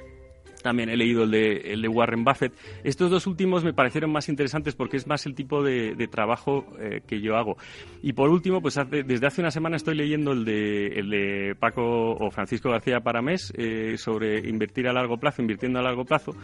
también 0.61 0.89
he 0.89 0.97
leído 0.97 1.23
el 1.23 1.31
de, 1.31 1.57
el 1.73 1.81
de 1.81 1.87
Warren 1.87 2.23
Buffett. 2.23 2.53
Estos 2.83 3.09
dos 3.09 3.27
últimos 3.27 3.63
me 3.63 3.73
parecieron 3.73 4.11
más 4.11 4.29
interesantes 4.29 4.75
porque 4.75 4.97
es 4.97 5.07
más 5.07 5.25
el 5.25 5.35
tipo 5.35 5.63
de, 5.63 6.07
trabajo 6.11 6.65
eh, 6.79 7.01
que 7.07 7.21
yo 7.21 7.35
hago. 7.37 7.57
Y 8.01 8.13
por 8.13 8.29
último, 8.29 8.61
pues 8.61 8.79
desde 8.89 9.27
hace 9.27 9.41
una 9.41 9.51
semana 9.51 9.77
estoy 9.77 9.95
leyendo 9.95 10.31
el 10.31 10.43
de, 10.43 10.87
el 10.87 11.09
de 11.09 11.55
Paco 11.59 12.11
o 12.11 12.31
Francisco 12.31 12.69
García 12.69 12.99
Paramés 12.99 13.53
eh, 13.55 13.97
sobre 13.97 14.39
invertir 14.49 14.87
a 14.87 14.93
largo 14.93 15.17
plazo, 15.17 15.41
invirtiendo 15.41 15.79
a 15.79 15.83
largo 15.83 16.05
plazo. 16.05 16.35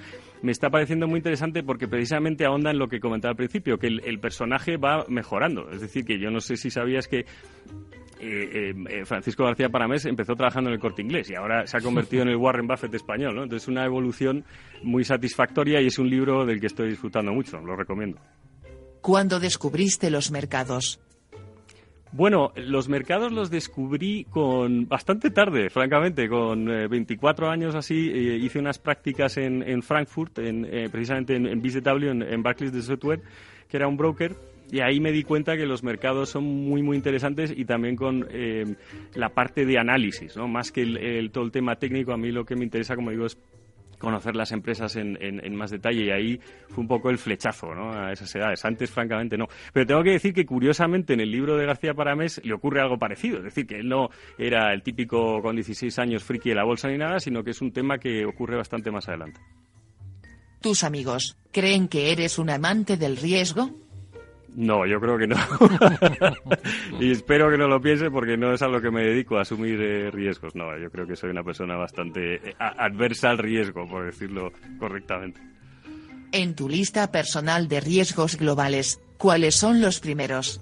Me 0.42 0.52
está 0.52 0.70
pareciendo 0.70 1.08
muy 1.08 1.18
interesante 1.18 1.64
porque 1.64 1.88
precisamente 1.88 2.46
ahonda 2.46 2.72
en 2.72 2.80
lo 2.80 2.88
que 2.88 3.00
comentaba 3.00 3.32
al 3.32 3.38
principio, 3.38 3.78
que 3.78 3.88
el 3.88 4.20
personaje 4.20 4.78
va 4.78 5.06
mejorando. 5.10 5.70
Es 5.72 5.82
decir, 5.82 6.06
que 6.06 6.20
yo 6.20 6.30
no 6.30 6.40
sé 6.40 6.56
si 6.56 6.70
sabías 6.70 7.08
que 7.08 7.26
eh, 8.20 8.74
eh, 8.90 9.06
Francisco 9.06 9.44
García 9.44 9.70
Paramés 9.70 10.06
empezó 10.06 10.36
trabajando 10.36 10.70
en 10.70 10.76
el 10.76 10.80
corte 10.80 11.02
inglés 11.02 11.30
y 11.30 11.36
ahora 11.36 11.68
se 11.68 11.78
ha 11.78 11.82
convertido 11.82 12.24
en 12.24 12.30
el 12.30 12.36
Warren 12.36 12.68
Buffett 12.68 12.94
español. 12.94 13.36
¿no? 13.36 13.44
Entonces, 13.44 13.68
una 13.68 13.86
evolución 13.86 14.44
muy 14.84 15.04
satisfactoria 15.04 15.82
y 15.82 15.88
es 15.88 16.00
un 16.00 16.10
libro 16.10 16.46
del 16.46 16.60
que 16.60 16.68
estoy 16.68 16.90
disfrutando 16.90 17.32
mucho, 17.32 17.60
lo 17.60 17.76
recomiendo. 17.76 18.20
¿Cuándo 19.02 19.40
descubriste 19.40 20.10
los 20.10 20.32
mercados? 20.32 21.00
Bueno, 22.12 22.52
los 22.56 22.88
mercados 22.88 23.32
los 23.32 23.50
descubrí 23.50 24.26
con 24.30 24.88
bastante 24.88 25.30
tarde, 25.30 25.70
francamente, 25.70 26.28
con 26.30 26.66
24 26.66 27.46
eh, 27.46 27.50
años 27.50 27.76
así. 27.76 27.96
hice 27.96 28.60
unas 28.60 28.80
prácticas 28.80 29.38
en, 29.38 29.84
Frankfurt, 29.84 30.40
en, 30.40 30.90
precisamente 30.90 31.36
en, 31.36 31.46
en 31.46 31.62
BZW, 31.62 32.10
en, 32.10 32.22
en 32.24 32.42
Barclays 32.42 32.72
de 32.72 32.82
Software, 32.82 33.22
que 33.70 33.78
era 33.78 33.88
un 33.88 33.98
broker 33.98 34.36
y 34.72 34.82
ahí 34.82 35.00
me 35.00 35.12
di 35.12 35.24
cuenta 35.24 35.56
que 35.56 35.66
los 35.66 35.84
mercados 35.84 36.30
son 36.30 36.44
muy, 36.44 36.82
muy 36.84 36.98
interesantes 36.98 37.54
y 37.56 37.66
también 37.66 37.96
con 37.96 38.28
eh, 38.30 38.76
la 39.16 39.30
parte 39.30 39.66
de 39.66 39.78
análisis, 39.78 40.36
¿no? 40.36 40.48
Más 40.48 40.72
que 40.72 40.82
el, 40.82 41.32
todo 41.32 41.46
el 41.46 41.52
tema 41.52 41.76
técnico, 41.76 42.12
a 42.14 42.18
mí 42.18 42.32
lo 42.32 42.46
que 42.46 42.56
me 42.56 42.64
interesa, 42.64 42.96
como 42.96 43.12
digo, 43.12 43.26
es 43.26 43.38
conocer 43.98 44.36
las 44.36 44.52
empresas 44.52 44.96
en, 44.96 45.18
en, 45.20 45.56
más 45.56 45.72
detalle 45.72 46.06
y 46.06 46.12
ahí 46.12 46.40
fue 46.70 46.82
un 46.82 46.88
poco 46.88 47.10
el 47.10 47.18
flechazo 47.18 47.74
¿no? 47.74 47.92
a 47.92 48.12
esas 48.12 48.34
edades. 48.36 48.64
Antes, 48.64 48.92
francamente, 48.92 49.38
no. 49.38 49.48
Pero 49.74 49.86
tengo 49.86 50.04
que 50.04 50.12
decir 50.12 50.34
que, 50.34 50.46
curiosamente, 50.46 51.14
en 51.14 51.22
el 51.22 51.32
libro 51.32 51.58
de 51.58 51.66
García 51.66 51.94
Paramés 51.94 52.40
le 52.44 52.54
ocurre 52.54 52.82
algo 52.82 52.98
parecido. 52.98 53.38
Es 53.38 53.46
decir, 53.46 53.66
que 53.66 53.80
él 53.80 53.90
no 53.90 54.10
era 54.38 54.74
el 54.74 54.84
típico 54.84 55.42
con 55.42 55.56
16 55.56 55.98
años 56.00 56.24
friki 56.24 56.50
de 56.50 56.56
la 56.56 56.64
bolsa 56.64 56.90
ni 56.90 56.98
nada, 56.98 57.20
sino 57.20 57.44
que 57.44 57.52
es 57.52 57.62
un 57.62 57.72
tema 57.72 57.98
que 57.98 58.26
ocurre 58.26 58.56
bastante 58.56 58.92
más 58.92 59.08
adelante. 59.08 59.40
¿Tus 60.62 60.84
amigos 60.84 61.38
creen 61.52 61.88
que 61.88 62.12
eres 62.12 62.40
un 62.40 62.50
amante 62.50 62.98
del 62.98 63.18
riesgo? 63.18 63.87
No, 64.56 64.86
yo 64.86 65.00
creo 65.00 65.18
que 65.18 65.28
no. 65.28 65.36
y 67.00 67.12
espero 67.12 67.50
que 67.50 67.58
no 67.58 67.68
lo 67.68 67.80
piense 67.80 68.10
porque 68.10 68.38
no 68.38 68.54
es 68.54 68.62
a 68.62 68.68
lo 68.68 68.82
que 68.82 68.90
me 68.90 69.04
dedico, 69.04 69.38
a 69.38 69.42
asumir 69.42 69.80
eh, 69.82 70.10
riesgos. 70.12 70.56
No, 70.56 70.78
yo 70.78 70.90
creo 70.90 71.06
que 71.06 71.16
soy 71.16 71.30
una 71.30 71.44
persona 71.44 71.76
bastante 71.76 72.36
eh, 72.36 72.56
adversa 72.58 73.30
al 73.30 73.38
riesgo, 73.38 73.88
por 73.88 74.06
decirlo 74.06 74.52
correctamente. 74.80 75.40
En 76.32 76.56
tu 76.56 76.68
lista 76.68 77.12
personal 77.12 77.68
de 77.68 77.80
riesgos 77.80 78.38
globales, 78.38 79.00
¿cuáles 79.18 79.56
son 79.56 79.82
los 79.82 80.00
primeros? 80.00 80.62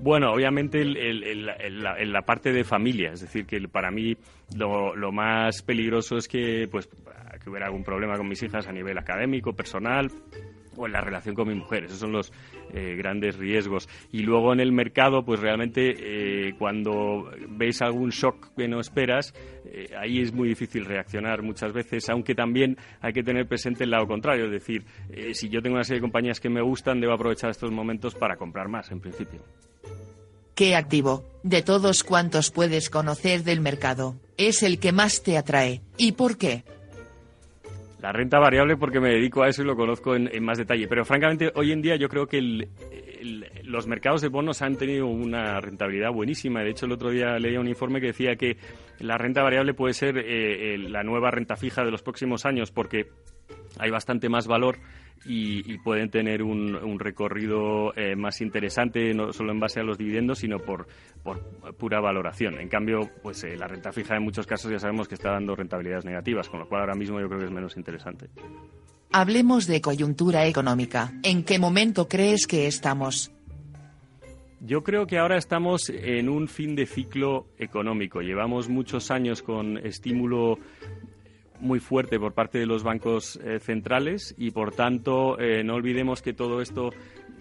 Bueno, 0.00 0.32
obviamente 0.32 0.82
en 0.82 2.12
la, 2.12 2.22
parte 2.22 2.52
de 2.52 2.64
familia, 2.64 3.12
es 3.12 3.20
decir, 3.20 3.46
que 3.46 3.60
para 3.68 3.90
mí 3.92 4.16
lo, 4.56 4.96
lo, 4.96 5.12
más 5.12 5.62
peligroso 5.62 6.16
es 6.16 6.26
que, 6.26 6.66
pues, 6.68 6.88
que 7.42 7.50
hubiera 7.50 7.66
algún 7.66 7.84
problema 7.84 8.16
con 8.16 8.28
mis 8.28 8.42
hijas 8.42 8.66
a 8.66 8.72
nivel 8.72 8.98
académico, 8.98 9.52
personal, 9.52 10.10
o 10.76 10.86
en 10.86 10.92
la 10.92 11.00
relación 11.00 11.34
con 11.34 11.48
mi 11.48 11.54
mujer. 11.54 11.84
Esos 11.84 11.98
son 11.98 12.12
los 12.12 12.32
eh, 12.72 12.94
grandes 12.96 13.36
riesgos. 13.36 13.88
Y 14.10 14.20
luego 14.20 14.52
en 14.52 14.60
el 14.60 14.72
mercado, 14.72 15.24
pues 15.24 15.40
realmente 15.40 15.94
eh, 15.98 16.54
cuando 16.58 17.30
veis 17.48 17.82
algún 17.82 18.10
shock 18.10 18.54
que 18.56 18.68
no 18.68 18.80
esperas, 18.80 19.34
eh, 19.64 19.90
ahí 19.98 20.20
es 20.20 20.32
muy 20.32 20.48
difícil 20.48 20.84
reaccionar 20.84 21.42
muchas 21.42 21.72
veces, 21.72 22.08
aunque 22.08 22.34
también 22.34 22.76
hay 23.00 23.12
que 23.12 23.22
tener 23.22 23.46
presente 23.46 23.84
el 23.84 23.90
lado 23.90 24.06
contrario. 24.06 24.46
Es 24.46 24.52
decir, 24.52 24.84
si 25.32 25.48
yo 25.48 25.60
tengo 25.62 25.76
una 25.76 25.84
serie 25.84 26.00
de 26.00 26.06
compañías 26.06 26.40
que 26.40 26.48
me 26.48 26.62
gustan, 26.62 27.00
debo 27.00 27.12
aprovechar 27.12 27.50
estos 27.50 27.70
momentos 27.70 28.14
para 28.14 28.36
comprar 28.36 28.68
más, 28.68 28.90
en 28.90 29.00
principio. 29.00 29.40
¿Qué 30.54 30.76
activo, 30.76 31.24
de 31.42 31.62
todos 31.62 32.04
cuantos 32.04 32.50
puedes 32.50 32.90
conocer 32.90 33.42
del 33.42 33.60
mercado, 33.60 34.16
es 34.36 34.62
el 34.62 34.78
que 34.78 34.92
más 34.92 35.22
te 35.22 35.38
atrae? 35.38 35.80
¿Y 35.96 36.12
por 36.12 36.36
qué? 36.36 36.64
La 38.02 38.10
renta 38.10 38.40
variable 38.40 38.76
porque 38.76 38.98
me 38.98 39.10
dedico 39.10 39.44
a 39.44 39.48
eso 39.48 39.62
y 39.62 39.64
lo 39.64 39.76
conozco 39.76 40.16
en, 40.16 40.28
más 40.42 40.58
detalle. 40.58 40.88
Pero 40.88 41.04
francamente, 41.04 41.52
hoy 41.54 41.70
en 41.70 41.80
día 41.80 41.94
yo 41.94 42.08
creo 42.08 42.26
que 42.26 42.66
los 43.62 43.86
mercados 43.86 44.22
de 44.22 44.28
bonos 44.28 44.60
han 44.60 44.74
tenido 44.74 45.06
una 45.06 45.60
rentabilidad 45.60 46.10
buenísima. 46.10 46.64
De 46.64 46.70
hecho, 46.70 46.86
el 46.86 46.92
otro 46.92 47.10
día 47.10 47.38
leía 47.38 47.60
un 47.60 47.68
informe 47.68 48.00
que 48.00 48.08
decía 48.08 48.34
que 48.34 48.56
la 48.98 49.18
renta 49.18 49.44
variable 49.44 49.72
puede 49.72 49.94
ser 49.94 50.18
eh, 50.18 50.78
la 50.78 51.04
nueva 51.04 51.30
renta 51.30 51.54
fija 51.54 51.84
de 51.84 51.92
los 51.92 52.02
próximos 52.02 52.44
años 52.44 52.72
porque 52.72 53.06
hay 53.78 53.90
bastante 53.92 54.28
más 54.28 54.48
valor 54.48 54.78
y, 55.24 55.78
pueden 55.78 56.10
tener 56.10 56.42
un, 56.42 56.98
recorrido 56.98 57.94
eh, 57.96 58.16
más 58.16 58.40
interesante, 58.40 59.14
no 59.14 59.32
solo 59.32 59.52
en 59.52 59.60
base 59.60 59.80
a 59.80 59.82
los 59.82 59.98
dividendos, 59.98 60.38
sino 60.38 60.58
por, 60.58 60.86
pura 61.78 62.00
valoración. 62.00 62.60
En 62.60 62.68
cambio, 62.68 63.10
pues 63.22 63.44
eh, 63.44 63.56
la 63.56 63.66
renta 63.66 63.92
fija 63.92 64.16
en 64.16 64.22
muchos 64.22 64.46
casos 64.46 64.70
ya 64.70 64.78
sabemos 64.78 65.08
que 65.08 65.14
está 65.14 65.30
dando 65.30 65.54
rentabilidades 65.54 66.04
negativas, 66.04 66.48
con 66.48 66.60
lo 66.60 66.68
cual 66.68 66.82
ahora 66.82 66.94
mismo 66.94 67.20
yo 67.20 67.28
creo 67.28 67.40
que 67.40 67.46
es 67.46 67.52
menos 67.52 67.76
interesante. 67.76 68.28
Hablemos 69.12 69.66
de 69.66 69.80
coyuntura 69.80 70.46
económica. 70.46 71.12
¿En 71.22 71.44
qué 71.44 71.58
momento 71.58 72.08
crees 72.08 72.46
que 72.46 72.66
estamos? 72.66 73.30
Yo 74.64 74.84
creo 74.84 75.08
que 75.08 75.18
ahora 75.18 75.36
estamos 75.36 75.90
en 75.90 76.28
un 76.28 76.46
fin 76.46 76.76
de 76.76 76.86
ciclo 76.86 77.48
económico. 77.58 78.20
Llevamos 78.20 78.68
muchos 78.68 79.10
años 79.10 79.42
con 79.42 79.76
estímulo 79.78 80.56
muy 81.62 81.80
fuerte 81.80 82.18
por 82.18 82.34
parte 82.34 82.58
de 82.58 82.66
los 82.66 82.82
bancos 82.82 83.40
eh, 83.42 83.58
centrales 83.60 84.34
y, 84.36 84.50
por 84.50 84.74
tanto, 84.74 85.38
eh, 85.38 85.64
no 85.64 85.74
olvidemos 85.74 86.20
que 86.20 86.34
todo 86.34 86.60
esto 86.60 86.90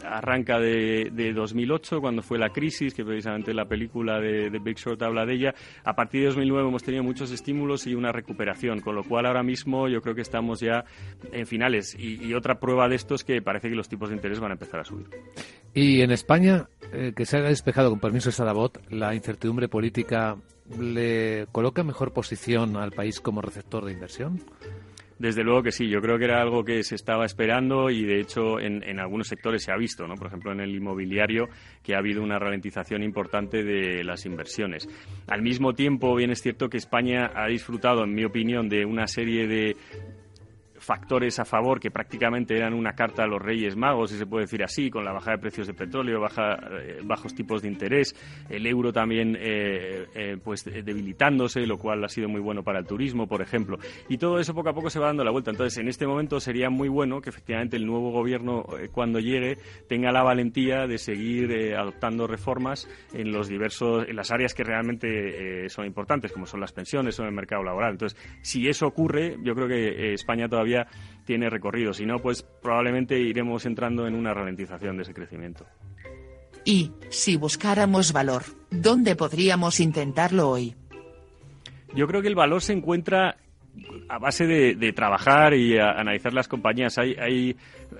arranca 0.04 0.60
de, 0.60 1.10
de, 1.12 1.34
2008, 1.34 2.01
cuando 2.01 2.22
fue 2.22 2.38
la 2.38 2.50
crisis, 2.50 2.94
que 2.94 3.04
precisamente 3.04 3.54
la 3.54 3.66
película 3.66 4.20
de, 4.20 4.50
Big 4.60 4.78
Short 4.78 5.01
habla 5.01 5.25
de 5.25 5.34
ella. 5.34 5.56
A 5.84 5.96
partir 5.96 6.22
de 6.22 6.28
2009 6.28 6.68
hemos 6.68 6.84
tenido 6.84 7.04
muchos 7.04 7.32
estímulos 7.32 7.88
y 7.88 7.96
una 7.96 8.12
recuperación, 8.12 8.80
con 8.80 8.96
lo 8.96 9.04
cual 9.04 9.25
ahora 9.25 9.44
mismo 9.44 9.88
yo 9.88 10.01
creo 10.01 10.16
que 10.16 10.22
estamos 10.22 10.60
ya 10.60 10.86
en 11.32 11.46
finales. 11.46 11.96
Y, 11.98 12.32
otra 12.34 12.60
prueba 12.60 12.88
de 12.88 12.96
esto 12.96 13.16
es 13.16 13.24
que 13.24 13.42
parece 13.42 13.70
que 13.70 13.75
los 13.75 13.90
tipos 13.90 14.10
de 14.10 14.16
interés 14.16 14.40
van 14.40 14.51
a 14.51 14.54
empezar 14.54 14.80
a 14.80 14.86
subir. 14.86 15.08
Y 15.74 16.01
en 16.01 16.12
España, 16.12 16.68
eh, 16.94 17.13
que 17.16 17.25
se 17.25 17.38
ha 17.38 17.42
despejado, 17.42 17.90
con 17.90 18.00
permiso 18.00 18.30
de 18.30 18.34
Sarabot, 18.34 18.82
la 18.90 19.13
incertidumbre 19.13 19.68
política 19.68 20.38
le 20.80 21.48
coloca 21.51 21.84
mejor 21.84 22.13
posición 22.13 22.78
al 22.78 22.92
país 22.92 23.20
como 23.20 23.42
receptor 23.42 23.86
de 23.86 23.94
inversión? 23.94 24.42
Desde 25.22 25.44
luego 25.44 25.62
que 25.62 25.72
sí, 25.72 25.88
yo 25.88 26.01
creo 26.01 26.18
que 26.18 26.25
era 26.25 26.42
algo 26.42 26.66
que 26.66 26.84
se 26.84 26.96
estaba 26.96 27.25
esperando 27.25 27.92
y 27.92 28.06
de 28.06 28.20
hecho 28.20 28.60
en, 28.60 28.82
en, 28.82 29.00
algunos 29.00 29.28
sectores 29.28 29.63
se 29.63 29.72
ha 29.72 29.78
visto, 29.78 30.08
¿no? 30.08 30.16
por 30.16 30.25
ejemplo 30.25 30.51
en 30.51 30.62
el 30.62 30.74
inmobiliario, 30.74 31.48
que 31.84 31.94
ha 31.94 32.00
habido 32.00 32.24
una 32.24 32.40
ralentización 32.40 33.04
importante 33.04 33.63
de 33.63 34.04
las 34.04 34.25
inversiones. 34.25 34.90
Al 35.28 35.44
mismo 35.44 35.74
tiempo, 35.75 36.16
bien 36.16 36.32
es 36.32 36.42
cierto 36.42 36.70
que 36.70 36.78
España 36.78 37.32
ha 37.36 37.46
disfrutado, 37.46 38.04
en 38.04 38.16
mi 38.16 38.25
opinión, 38.25 38.68
de 38.68 38.84
una 38.84 39.06
serie 39.06 39.46
de 39.46 39.78
factores 40.82 41.40
a 41.40 41.46
favor 41.46 41.80
que 41.80 41.92
prácticamente 41.92 42.58
eran 42.58 42.74
una 42.74 42.94
carta 42.94 43.24
a 43.24 43.28
los 43.28 43.42
Reyes 43.42 43.76
Magos, 43.76 44.10
si 44.10 44.18
se 44.18 44.26
puede 44.26 44.46
decir 44.46 44.64
así, 44.64 44.90
con 44.90 45.06
la 45.06 45.14
bajada 45.14 45.38
de 45.38 45.42
precios 45.42 45.68
de 45.68 45.74
petróleo, 45.76 46.20
baja, 46.20 46.58
eh, 46.72 47.02
bajos 47.04 47.36
tipos 47.36 47.62
de 47.62 47.68
interés, 47.68 48.16
el 48.50 48.66
euro 48.66 48.92
también 48.92 49.38
eh, 49.40 50.08
eh, 50.16 50.38
pues 50.44 50.66
debilitándose, 50.66 51.68
lo 51.68 51.78
cual 51.78 52.04
ha 52.04 52.10
sido 52.10 52.28
muy 52.28 52.42
bueno 52.42 52.64
para 52.64 52.80
el 52.80 52.86
turismo, 52.86 53.28
por 53.28 53.42
ejemplo. 53.42 53.78
Y 54.10 54.18
todo 54.18 54.40
eso 54.40 54.56
poco 54.56 54.70
a 54.70 54.74
poco 54.74 54.90
se 54.90 55.00
va 55.00 55.08
dando 55.08 55.24
la 55.24 55.30
vuelta. 55.30 55.52
Entonces, 55.52 55.78
en 55.78 55.88
este 55.88 56.08
momento 56.08 56.40
sería 56.40 56.70
muy 56.72 56.90
bueno 56.90 57.22
que 57.22 57.30
efectivamente 57.30 57.78
el 57.78 57.86
nuevo 57.86 58.12
gobierno, 58.12 58.66
cuando 58.92 59.20
llegue, 59.20 59.58
tenga 59.88 60.12
la 60.12 60.24
valentía 60.24 60.88
de 60.88 60.98
seguir 60.98 61.76
adoptando 61.76 62.26
reformas 62.26 62.90
en 63.14 63.32
los 63.32 63.48
diversos, 63.48 64.08
en 64.08 64.16
las 64.16 64.32
áreas 64.32 64.56
que 64.56 64.64
realmente 64.64 65.70
son 65.70 65.86
importantes, 65.86 66.32
como 66.32 66.48
son 66.48 66.60
las 66.60 66.72
pensiones 66.72 67.20
o 67.20 67.24
el 67.24 67.32
mercado 67.32 67.64
laboral. 67.64 67.92
Entonces, 67.92 68.20
si 68.42 68.68
eso 68.68 68.88
ocurre, 68.88 69.38
yo 69.44 69.54
creo 69.54 69.68
que 69.68 70.14
España 70.14 70.50
todavía 70.50 70.81
tiene 71.26 71.50
recorrido. 71.50 71.94
Si 71.94 72.06
no, 72.06 72.20
pues 72.20 72.44
probablemente 72.44 73.20
iremos 73.20 73.66
entrando 73.66 74.08
en 74.08 74.16
una 74.16 74.34
ralentización 74.34 74.98
de 74.98 75.04
ese 75.04 75.14
crecimiento. 75.14 75.66
Y, 76.64 76.92
si 77.10 77.38
buscáramos 77.38 78.14
valor, 78.14 78.44
¿dónde 78.70 79.16
podríamos 79.16 79.80
intentarlo 79.80 80.50
hoy? 80.50 80.76
Yo 81.96 82.08
creo 82.08 82.22
que 82.22 82.28
el 82.28 82.36
valor 82.36 82.62
se 82.62 82.74
encuentra 82.74 83.38
a 84.10 84.20
base 84.20 84.46
de, 84.46 84.94
trabajar 84.94 85.54
y 85.54 85.78
analizar 85.78 86.34
las 86.34 86.48
compañías. 86.48 86.98
Hay, 86.98 87.56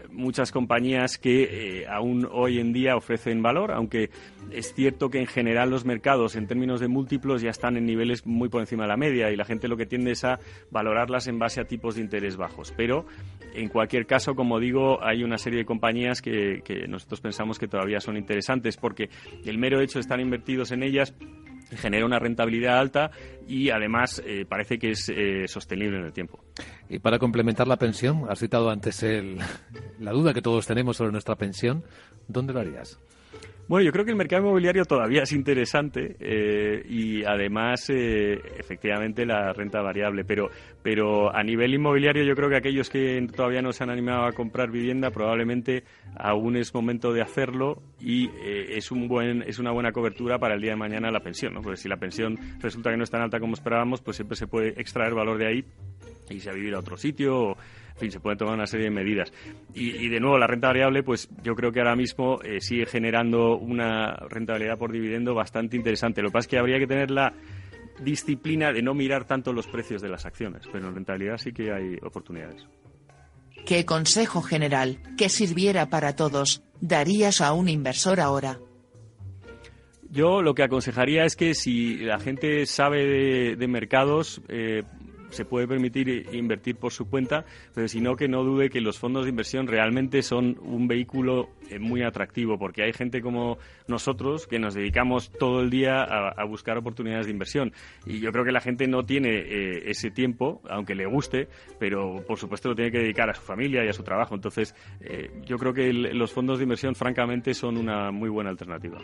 muchas 0.10 0.52
compañías 0.52 1.18
que 1.18 1.82
eh, 1.82 1.88
aún 1.88 2.28
hoy 2.32 2.60
en 2.60 2.72
día 2.72 2.96
ofrecen 2.96 3.42
valor, 3.42 3.72
aunque 3.72 4.10
es 4.52 4.74
cierto 4.74 5.10
que 5.10 5.20
en 5.20 5.28
general 5.28 5.70
los 5.70 5.84
mercados 5.86 6.36
en 6.36 6.48
términos 6.48 6.80
de 6.80 6.88
múltiplos 6.88 7.42
ya 7.42 7.50
están 7.50 7.76
en 7.76 7.86
niveles 7.86 8.26
muy 8.26 8.48
por 8.48 8.62
encima 8.62 8.84
de 8.84 8.90
la 8.90 8.98
media 8.98 9.32
y 9.32 9.36
la 9.36 9.44
gente 9.44 9.68
lo 9.68 9.76
que 9.76 9.86
tiende 9.86 10.12
es 10.12 10.24
a 10.24 10.40
valorarlas 10.70 11.28
en 11.28 11.40
base 11.40 11.60
a 11.60 11.66
tipos 11.66 11.96
de 11.96 12.02
interés 12.02 12.38
bajos. 12.38 12.74
Pero 12.76 13.06
en 13.54 13.68
cualquier 13.68 14.06
caso, 14.06 14.34
como 14.34 14.60
digo, 14.60 15.04
hay 15.04 15.24
una 15.24 15.38
serie 15.38 15.60
de 15.60 15.66
compañías 15.66 16.22
que, 16.22 16.62
que 16.64 16.88
nosotros 16.88 17.20
pensamos 17.20 17.60
que 17.60 17.68
todavía 17.68 18.00
son 18.00 18.16
interesantes 18.18 18.78
porque 18.78 19.10
el 19.46 19.58
mero 19.58 19.82
hecho 19.82 20.00
de 20.00 20.02
estar 20.02 20.20
invertidos 20.20 20.72
en 20.72 20.84
ellas 20.84 21.14
genera 21.78 22.06
una 22.06 22.20
rentabilidad 22.20 22.80
alta 22.80 23.12
y 23.48 23.70
además 23.70 24.22
eh, 24.26 24.46
parece 24.48 24.78
que 24.80 24.92
es 24.92 25.10
eh, 25.10 25.48
sostenible 25.48 25.98
en 25.98 26.06
el 26.06 26.14
tiempo. 26.14 26.44
Y 26.90 27.00
para 27.00 27.20
complementar 27.20 27.68
la 27.68 27.78
pensión, 27.78 28.26
has 28.30 28.40
citado 28.40 28.70
antes 28.70 29.04
el, 29.04 29.38
la 30.00 30.12
duda 30.12 30.34
que 30.34 30.42
todos 30.42 30.68
tenemos 30.68 30.98
sobre 30.98 31.12
nuestra 31.12 31.36
pensión, 31.36 31.84
¿dónde 32.28 32.54
lo 32.54 32.60
harías? 32.60 33.00
Bueno, 33.68 33.86
yo 33.86 33.92
creo 33.92 34.04
que 34.04 34.12
el 34.12 34.18
mercado 34.18 34.42
inmobiliario 34.44 34.84
todavía 34.84 35.24
es 35.24 35.32
interesante 35.32 36.18
eh, 36.20 36.84
y 36.90 37.24
además, 37.24 37.90
eh, 37.90 38.42
efectivamente, 38.58 39.26
la 39.26 39.54
renta 39.54 39.82
variable. 39.82 40.26
Pero, 40.26 40.50
pero 40.82 41.34
a 41.34 41.42
nivel 41.44 41.74
inmobiliario, 41.74 42.24
yo 42.24 42.36
creo 42.36 42.50
que 42.50 42.58
aquellos 42.58 42.90
que 42.90 43.26
todavía 43.34 43.62
no 43.62 43.72
se 43.72 43.84
han 43.84 43.90
animado 43.90 44.26
a 44.26 44.34
comprar 44.34 44.72
vivienda, 44.72 45.12
probablemente 45.12 45.84
aún 46.18 46.58
es 46.58 46.74
momento 46.74 47.14
de 47.14 47.22
hacerlo 47.22 47.82
y 48.00 48.28
eh, 48.44 48.76
es, 48.78 48.92
un 48.92 49.08
buen, 49.08 49.44
es 49.44 49.58
una 49.58 49.72
buena 49.72 49.92
cobertura 49.92 50.38
para 50.38 50.56
el 50.56 50.62
día 50.62 50.72
de 50.72 50.78
mañana 50.78 51.10
la 51.10 51.22
pensión. 51.22 51.54
¿no? 51.54 51.62
Porque 51.62 51.78
si 51.78 51.88
la 51.88 51.98
pensión 51.98 52.38
resulta 52.60 52.92
que 52.92 52.98
no 52.98 53.04
es 53.04 53.10
tan 53.10 53.22
alta 53.22 53.40
como 53.40 53.54
esperábamos, 53.54 54.02
pues 54.02 54.18
siempre 54.18 54.36
se 54.36 54.48
puede 54.48 54.70
extraer 54.82 55.14
valor 55.14 55.38
de 55.38 55.48
ahí 55.48 55.66
y 56.30 56.40
se 56.40 56.50
a 56.50 56.54
vivir 56.54 56.74
a 56.74 56.80
otro 56.80 56.98
sitio. 56.98 57.52
O, 57.52 57.58
en 57.94 57.98
fin, 57.98 58.12
se 58.12 58.20
pueden 58.20 58.38
tomar 58.38 58.56
una 58.56 58.68
serie 58.68 58.86
de 58.86 58.92
medidas. 58.92 59.32
Y, 59.74 60.10
de 60.10 60.20
nuevo, 60.20 60.38
la 60.38 60.48
renta 60.48 60.68
variable, 60.68 61.04
pues 61.04 61.30
yo 61.44 61.56
creo 61.56 61.72
que 61.72 61.80
ahora 61.80 61.96
mismo 61.96 62.40
eh, 62.44 62.62
sigue 62.62 62.86
generando 62.86 63.58
una 63.58 64.14
rentabilidad 64.30 64.78
por 64.78 64.92
dividendo 64.92 65.34
bastante 65.34 65.76
interesante. 65.76 66.22
Lo 66.22 66.30
que 66.30 66.34
pasa 66.34 66.46
es 66.46 66.48
que 66.50 66.58
habría 66.58 66.80
que 66.80 66.88
tener 66.88 67.12
la 67.12 67.34
disciplina 68.02 68.72
de 68.72 68.82
no 68.82 68.94
mirar 68.94 69.26
tanto 69.26 69.54
los 69.54 69.68
precios 69.68 70.02
de 70.02 70.10
las 70.10 70.26
acciones, 70.26 70.64
pero 70.72 70.88
en 70.88 70.96
rentabilidad 70.96 71.38
sí 71.38 71.52
que 71.52 71.72
hay 71.72 71.98
oportunidades. 72.02 72.66
¿Qué 73.66 73.86
consejo 73.86 74.42
general, 74.42 75.00
que 75.18 75.30
sirviera 75.30 75.90
para 75.90 76.16
todos, 76.16 76.64
darías 76.80 77.42
a 77.42 77.54
un 77.54 77.70
inversor 77.70 78.20
ahora? 78.20 78.58
Yo 80.10 80.42
lo 80.42 80.54
que 80.56 80.64
aconsejaría 80.64 81.24
es 81.24 81.36
que 81.38 81.54
si 81.54 81.98
la 81.98 82.20
gente 82.20 82.66
sabe 82.66 83.56
de, 83.56 83.68
mercados, 83.68 84.42
eh, 84.50 84.84
se 85.32 85.46
puede 85.46 85.68
permitir 85.68 86.28
invertir 86.32 86.76
por 86.76 86.92
su 86.92 87.10
cuenta, 87.10 87.46
pero 87.74 87.88
si 87.88 88.02
no, 88.02 88.16
que 88.16 88.28
no 88.28 88.44
dude 88.44 88.70
que 88.70 88.82
los 88.82 89.00
fondos 89.00 89.24
de 89.24 89.30
inversión 89.30 89.68
realmente 89.68 90.22
son 90.22 90.58
un 90.62 90.88
vehículo 90.88 91.50
eh, 91.70 91.80
muy 91.80 92.04
atractivo, 92.04 92.58
porque 92.58 92.84
hay 92.84 92.94
gente 92.94 93.22
como 93.22 93.58
nosotros 93.88 94.48
que 94.48 94.60
nos 94.60 94.74
dedicamos 94.74 95.32
todo 95.32 95.62
el 95.62 95.70
día 95.70 96.04
a, 96.04 96.44
buscar 96.46 96.78
oportunidades 96.78 97.28
de 97.28 97.32
inversión. 97.32 97.72
Y 98.06 98.20
yo 98.20 98.32
creo 98.32 98.44
que 98.44 98.52
la 98.52 98.60
gente 98.60 98.88
no 98.88 99.04
tiene 99.04 99.30
eh, 99.30 99.84
ese 99.90 100.12
tiempo, 100.12 100.62
aunque 100.70 100.96
le 100.96 101.06
guste, 101.06 101.48
pero 101.80 102.24
por 102.28 102.38
supuesto 102.38 102.70
lo 102.70 102.76
tiene 102.76 102.92
que 102.92 103.00
dedicar 103.00 103.30
a 103.30 103.34
su 103.34 103.42
familia 103.42 103.86
y 103.86 103.90
a 103.90 103.94
su 103.94 104.04
trabajo. 104.04 104.36
Entonces, 104.36 104.76
eh, 105.00 105.30
yo 105.46 105.58
creo 105.58 105.74
que 105.74 105.94
los 105.94 106.32
fondos 106.34 106.60
de 106.60 106.64
inversión, 106.64 106.96
francamente, 106.96 107.54
son 107.54 107.78
una 107.78 108.12
muy 108.12 108.30
buena 108.30 108.50
alternativa. 108.50 109.00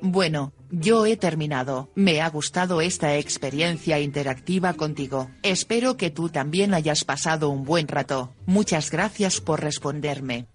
Bueno, 0.00 0.52
yo 0.70 1.06
he 1.06 1.16
terminado. 1.16 1.90
Me 1.94 2.20
ha 2.20 2.30
gustado 2.30 2.80
esta 2.80 3.16
experiencia 3.16 3.98
interactiva 4.00 4.74
contigo. 4.74 5.30
Espero 5.42 5.96
que 5.96 6.10
tú 6.10 6.28
también 6.28 6.74
hayas 6.74 7.04
pasado 7.04 7.48
un 7.50 7.64
buen 7.64 7.88
rato. 7.88 8.32
Muchas 8.46 8.90
gracias 8.90 9.40
por 9.40 9.60
responderme 9.60 10.46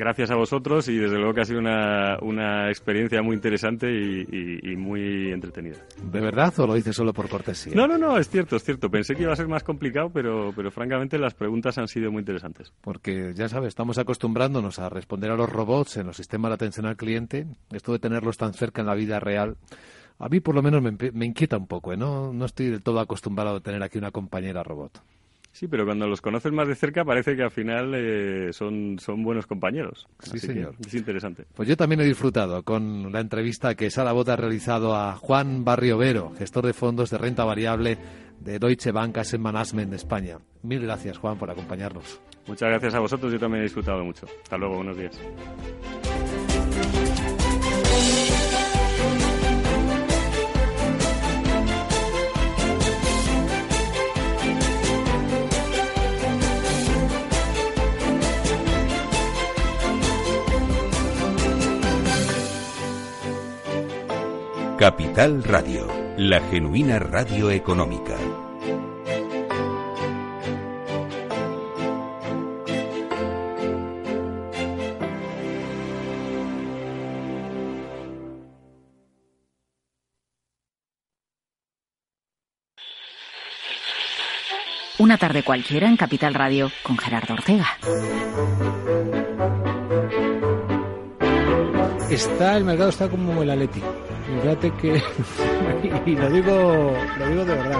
gracias 0.00 0.30
a 0.30 0.34
vosotros 0.34 0.88
y 0.88 0.96
desde 0.96 1.16
luego 1.16 1.34
que 1.34 1.42
ha 1.42 1.44
sido 1.44 1.60
una, 1.60 2.16
una 2.22 2.70
experiencia 2.70 3.22
muy 3.22 3.36
interesante 3.36 3.86
y, 3.92 4.74
muy 4.76 5.30
entretenida. 5.30 5.76
¿De 6.02 6.20
verdad 6.20 6.58
o 6.58 6.66
lo 6.66 6.74
dices 6.74 6.96
solo 6.96 7.12
por 7.12 7.28
cortesía? 7.28 7.74
No, 7.76 7.86
no, 7.86 7.98
no, 7.98 8.16
es 8.16 8.30
cierto, 8.30 8.56
es 8.56 8.64
cierto. 8.64 8.90
Pensé 8.90 9.14
que 9.14 9.22
iba 9.22 9.32
a 9.32 9.36
ser 9.36 9.46
más 9.46 9.62
complicado, 9.62 10.10
pero, 10.10 10.52
pero 10.56 10.70
francamente 10.70 11.18
las 11.18 11.34
preguntas 11.34 11.76
han 11.76 11.86
sido 11.86 12.10
muy 12.10 12.20
interesantes. 12.20 12.72
Porque 12.80 13.34
ya 13.34 13.48
sabes, 13.48 13.68
estamos 13.68 13.98
acostumbrándonos 13.98 14.78
a 14.78 14.88
responder 14.88 15.30
a 15.30 15.36
los 15.36 15.50
robots 15.50 15.98
en 15.98 16.06
los 16.06 16.16
sistemas 16.16 16.50
de 16.50 16.54
atención 16.54 16.86
al 16.86 16.96
cliente. 16.96 17.46
Esto 17.70 17.92
de 17.92 17.98
tenerlos 17.98 18.38
tan 18.38 18.54
cerca 18.54 18.80
en 18.80 18.86
la 18.86 18.94
vida 18.94 19.20
real. 19.20 19.56
A 20.18 20.28
mí 20.30 20.40
por 20.40 20.54
lo 20.54 20.62
menos 20.62 20.82
me, 20.82 20.96
me 21.12 21.26
inquieta 21.26 21.58
un 21.58 21.66
poco, 21.66 21.92
¿eh? 21.92 21.96
no, 21.96 22.32
no 22.32 22.46
estoy 22.46 22.68
del 22.70 22.82
todo 22.82 23.00
acostumbrado 23.00 23.56
a 23.56 23.60
tener 23.60 23.82
aquí 23.82 23.98
una 23.98 24.10
compañera 24.10 24.62
robot. 24.62 25.02
Sí, 25.52 25.66
pero 25.66 25.84
cuando 25.84 26.06
los 26.06 26.20
conoces 26.20 26.52
más 26.52 26.68
de 26.68 26.74
cerca 26.74 27.04
parece 27.04 27.36
que 27.36 27.42
al 27.42 27.50
final 27.50 27.92
eh, 27.94 28.52
son, 28.52 28.98
son 28.98 29.22
buenos 29.22 29.46
compañeros. 29.46 30.06
Sí, 30.20 30.38
señor. 30.38 30.74
Es 30.86 30.94
interesante. 30.94 31.44
Pues 31.54 31.68
yo 31.68 31.76
también 31.76 32.00
he 32.00 32.04
disfrutado 32.04 32.62
con 32.62 33.12
la 33.12 33.20
entrevista 33.20 33.74
que 33.74 33.90
Sara 33.90 34.12
Bota 34.12 34.34
ha 34.34 34.36
realizado 34.36 34.94
a 34.94 35.16
Juan 35.16 35.64
Barriovero, 35.64 36.32
gestor 36.38 36.66
de 36.66 36.72
fondos 36.72 37.10
de 37.10 37.18
renta 37.18 37.44
variable 37.44 37.98
de 38.40 38.58
Deutsche 38.58 38.92
Bank 38.92 39.18
Asset 39.18 39.40
Management 39.40 39.90
de 39.90 39.96
España. 39.96 40.38
Mil 40.62 40.82
gracias, 40.82 41.18
Juan, 41.18 41.36
por 41.36 41.50
acompañarnos. 41.50 42.20
Muchas 42.46 42.68
gracias 42.68 42.94
a 42.94 43.00
vosotros. 43.00 43.32
Yo 43.32 43.38
también 43.38 43.60
he 43.60 43.64
disfrutado 43.64 44.04
mucho. 44.04 44.26
Hasta 44.42 44.56
luego. 44.56 44.76
Buenos 44.76 44.96
días. 44.96 45.20
Capital 64.80 65.44
Radio, 65.44 65.86
la 66.16 66.40
genuina 66.40 66.98
radio 66.98 67.50
económica. 67.50 68.16
Una 84.96 85.18
tarde 85.18 85.42
cualquiera 85.42 85.88
en 85.88 85.98
Capital 85.98 86.32
Radio 86.32 86.72
con 86.82 86.96
Gerardo 86.96 87.34
Ortega. 87.34 87.66
Está, 92.08 92.56
el 92.56 92.64
mercado 92.64 92.88
está 92.88 93.10
como 93.10 93.42
el 93.42 93.50
Atleti 93.50 93.82
Fíjate 94.42 94.70
que, 94.72 95.02
y 96.06 96.16
lo 96.16 96.30
digo, 96.30 96.96
lo 97.18 97.28
digo 97.28 97.44
de 97.44 97.54
verdad, 97.54 97.78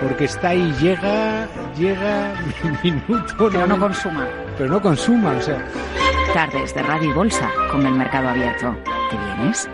porque 0.00 0.24
está 0.24 0.48
ahí, 0.48 0.74
llega, 0.80 1.46
llega 1.76 2.34
minuto. 2.82 3.50
Pero 3.50 3.66
no, 3.66 3.78
consuma. 3.78 4.26
Pero 4.56 4.70
no 4.70 4.80
consuma, 4.80 5.30
o 5.32 5.40
sea. 5.40 5.64
Tardes 6.34 6.74
de 6.74 6.82
Radio 6.82 7.10
y 7.10 7.12
Bolsa 7.14 7.50
con 7.70 7.86
el 7.86 7.94
mercado 7.94 8.28
abierto. 8.28 8.76
¿Te 9.10 9.16
vienes? 9.16 9.68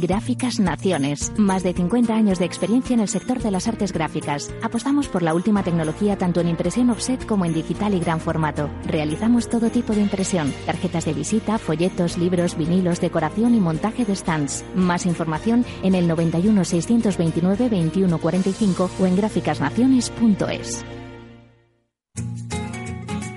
Gráficas 0.00 0.58
Naciones. 0.58 1.32
Más 1.36 1.62
de 1.62 1.74
50 1.74 2.14
años 2.14 2.38
de 2.38 2.46
experiencia 2.46 2.94
en 2.94 3.00
el 3.00 3.08
sector 3.08 3.42
de 3.42 3.50
las 3.50 3.68
artes 3.68 3.92
gráficas. 3.92 4.50
Apostamos 4.62 5.08
por 5.08 5.22
la 5.22 5.34
última 5.34 5.62
tecnología 5.62 6.16
tanto 6.16 6.40
en 6.40 6.48
impresión 6.48 6.90
offset 6.90 7.26
como 7.26 7.44
en 7.44 7.52
digital 7.52 7.94
y 7.94 8.00
gran 8.00 8.20
formato. 8.20 8.70
Realizamos 8.86 9.48
todo 9.48 9.70
tipo 9.70 9.92
de 9.92 10.00
impresión. 10.00 10.52
Tarjetas 10.66 11.04
de 11.04 11.12
visita, 11.12 11.58
folletos, 11.58 12.16
libros, 12.16 12.56
vinilos, 12.56 13.00
decoración 13.00 13.54
y 13.54 13.60
montaje 13.60 14.04
de 14.04 14.16
stands. 14.16 14.64
Más 14.74 15.04
información 15.04 15.64
en 15.82 15.94
el 15.94 16.08
91 16.08 16.64
629 16.64 17.68
2145 17.68 18.90
o 18.98 19.06
en 19.06 19.16
gráficasnaciones.es. 19.16 20.84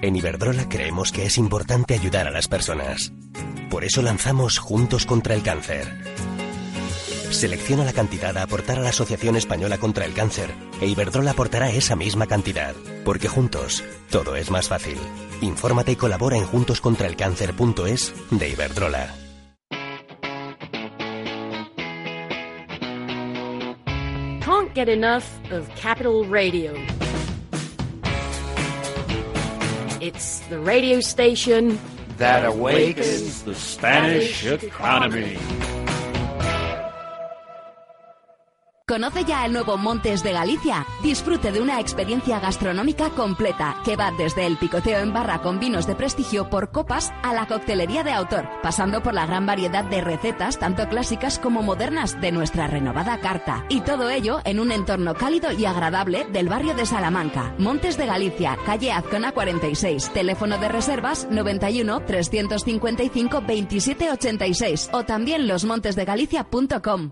En 0.02 0.16
Iberdrola 0.16 0.70
creemos 0.70 1.12
que 1.12 1.26
es 1.26 1.38
importante 1.38 1.96
ayudar 1.96 2.28
a 2.28 2.32
las 2.32 2.48
personas. 2.48 3.12
Por 3.72 3.84
eso 3.84 4.04
lanzamos 4.04 4.60
Juntos 4.60 5.08
contra 5.08 5.34
el 5.34 5.42
Cáncer 5.42 5.88
Selecciona 7.32 7.84
la 7.84 7.94
cantidad 7.94 8.38
a 8.38 8.44
aportar 8.44 8.80
a 8.80 8.82
la 8.82 8.90
Asociación 8.90 9.36
Española 9.36 9.78
contra 9.78 10.06
el 10.06 10.14
Cáncer 10.14 10.52
e 10.82 10.88
Iberdrola 10.88 11.32
aportará 11.32 11.70
esa 11.70 11.96
misma 11.96 12.28
cantidad, 12.28 12.76
porque 13.04 13.28
juntos 13.28 13.84
todo 14.10 14.36
es 14.36 14.52
más 14.52 14.68
fácil. 14.68 14.98
Infórmate 15.42 15.92
y 15.94 15.96
colabora 15.96 16.38
en 16.38 16.46
juntoscontraelcáncer.es 16.46 18.14
de 18.32 18.50
Iberdrola. 18.50 19.16
Can't 24.42 24.74
get 24.76 24.90
enough 24.90 25.26
of 25.52 25.68
Capital 25.76 26.24
Radio. 26.26 26.74
It's 30.00 30.42
the 30.50 30.60
radio 30.60 31.00
station 31.00 31.80
that 32.18 32.46
awakens 32.46 33.44
the 33.44 33.56
Spanish 33.56 34.46
economy. 34.46 35.38
¿Conoce 38.96 39.26
ya 39.26 39.46
el 39.46 39.52
nuevo 39.52 39.78
Montes 39.78 40.24
de 40.24 40.32
Galicia? 40.32 40.88
Disfrute 41.04 41.52
de 41.52 41.60
una 41.60 41.82
experiencia 41.82 42.40
gastronómica 42.40 43.10
completa 43.10 43.76
que 43.84 43.98
va 43.98 44.14
desde 44.18 44.46
el 44.46 44.56
picoteo 44.56 45.00
en 45.00 45.12
barra 45.12 45.42
con 45.42 45.60
vinos 45.60 45.86
de 45.86 45.96
prestigio 45.96 46.50
por 46.50 46.72
copas 46.72 47.12
a 47.22 47.34
la 47.34 47.46
coctelería 47.46 48.06
de 48.06 48.14
autor, 48.14 48.48
pasando 48.64 49.04
por 49.04 49.14
la 49.14 49.26
gran 49.26 49.46
variedad 49.46 49.84
de 49.84 50.00
recetas, 50.00 50.58
tanto 50.60 50.88
clásicas 50.88 51.40
como 51.40 51.62
modernas, 51.62 52.22
de 52.22 52.32
nuestra 52.32 52.68
renovada 52.68 53.20
carta. 53.20 53.66
Y 53.68 53.82
todo 53.82 54.10
ello 54.10 54.40
en 54.46 54.62
un 54.62 54.72
entorno 54.72 55.14
cálido 55.14 55.52
y 55.52 55.66
agradable 55.66 56.24
del 56.32 56.48
barrio 56.48 56.74
de 56.74 56.86
Salamanca. 56.86 57.54
Montes 57.58 57.98
de 57.98 58.06
Galicia, 58.06 58.58
calle 58.66 58.94
Azcona 58.94 59.34
46, 59.34 60.12
teléfono 60.14 60.58
de 60.58 60.70
reservas 60.70 61.28
91 61.30 62.00
355 62.06 63.42
2786 63.42 64.90
o 64.94 65.04
también 65.04 65.50
losmontesdegalicia.com. 65.50 67.12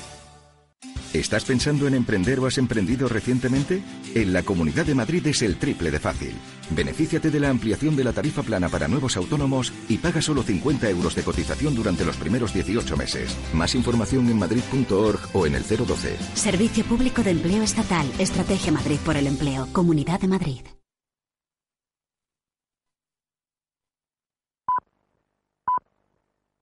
¿Estás 1.13 1.43
pensando 1.43 1.87
en 1.87 1.93
emprender 1.93 2.39
o 2.39 2.45
has 2.47 2.57
emprendido 2.57 3.09
recientemente? 3.09 3.83
En 4.15 4.31
la 4.31 4.43
Comunidad 4.43 4.85
de 4.85 4.95
Madrid 4.95 5.27
es 5.27 5.41
el 5.41 5.57
triple 5.57 5.91
de 5.91 5.99
fácil. 5.99 6.33
Benefíciate 6.69 7.29
de 7.29 7.39
la 7.41 7.49
ampliación 7.49 7.97
de 7.97 8.05
la 8.05 8.13
tarifa 8.13 8.43
plana 8.43 8.69
para 8.69 8.87
nuevos 8.87 9.17
autónomos 9.17 9.73
y 9.89 9.97
paga 9.97 10.21
solo 10.21 10.41
50 10.41 10.89
euros 10.89 11.13
de 11.13 11.23
cotización 11.23 11.75
durante 11.75 12.05
los 12.05 12.15
primeros 12.15 12.53
18 12.53 12.95
meses. 12.95 13.37
Más 13.53 13.75
información 13.75 14.29
en 14.29 14.39
madrid.org 14.39 15.19
o 15.33 15.45
en 15.45 15.55
el 15.55 15.63
012. 15.63 16.17
Servicio 16.33 16.85
Público 16.85 17.23
de 17.23 17.31
Empleo 17.31 17.61
Estatal. 17.61 18.09
Estrategia 18.17 18.71
Madrid 18.71 18.99
por 19.03 19.17
el 19.17 19.27
Empleo. 19.27 19.67
Comunidad 19.73 20.21
de 20.21 20.27
Madrid. 20.29 20.61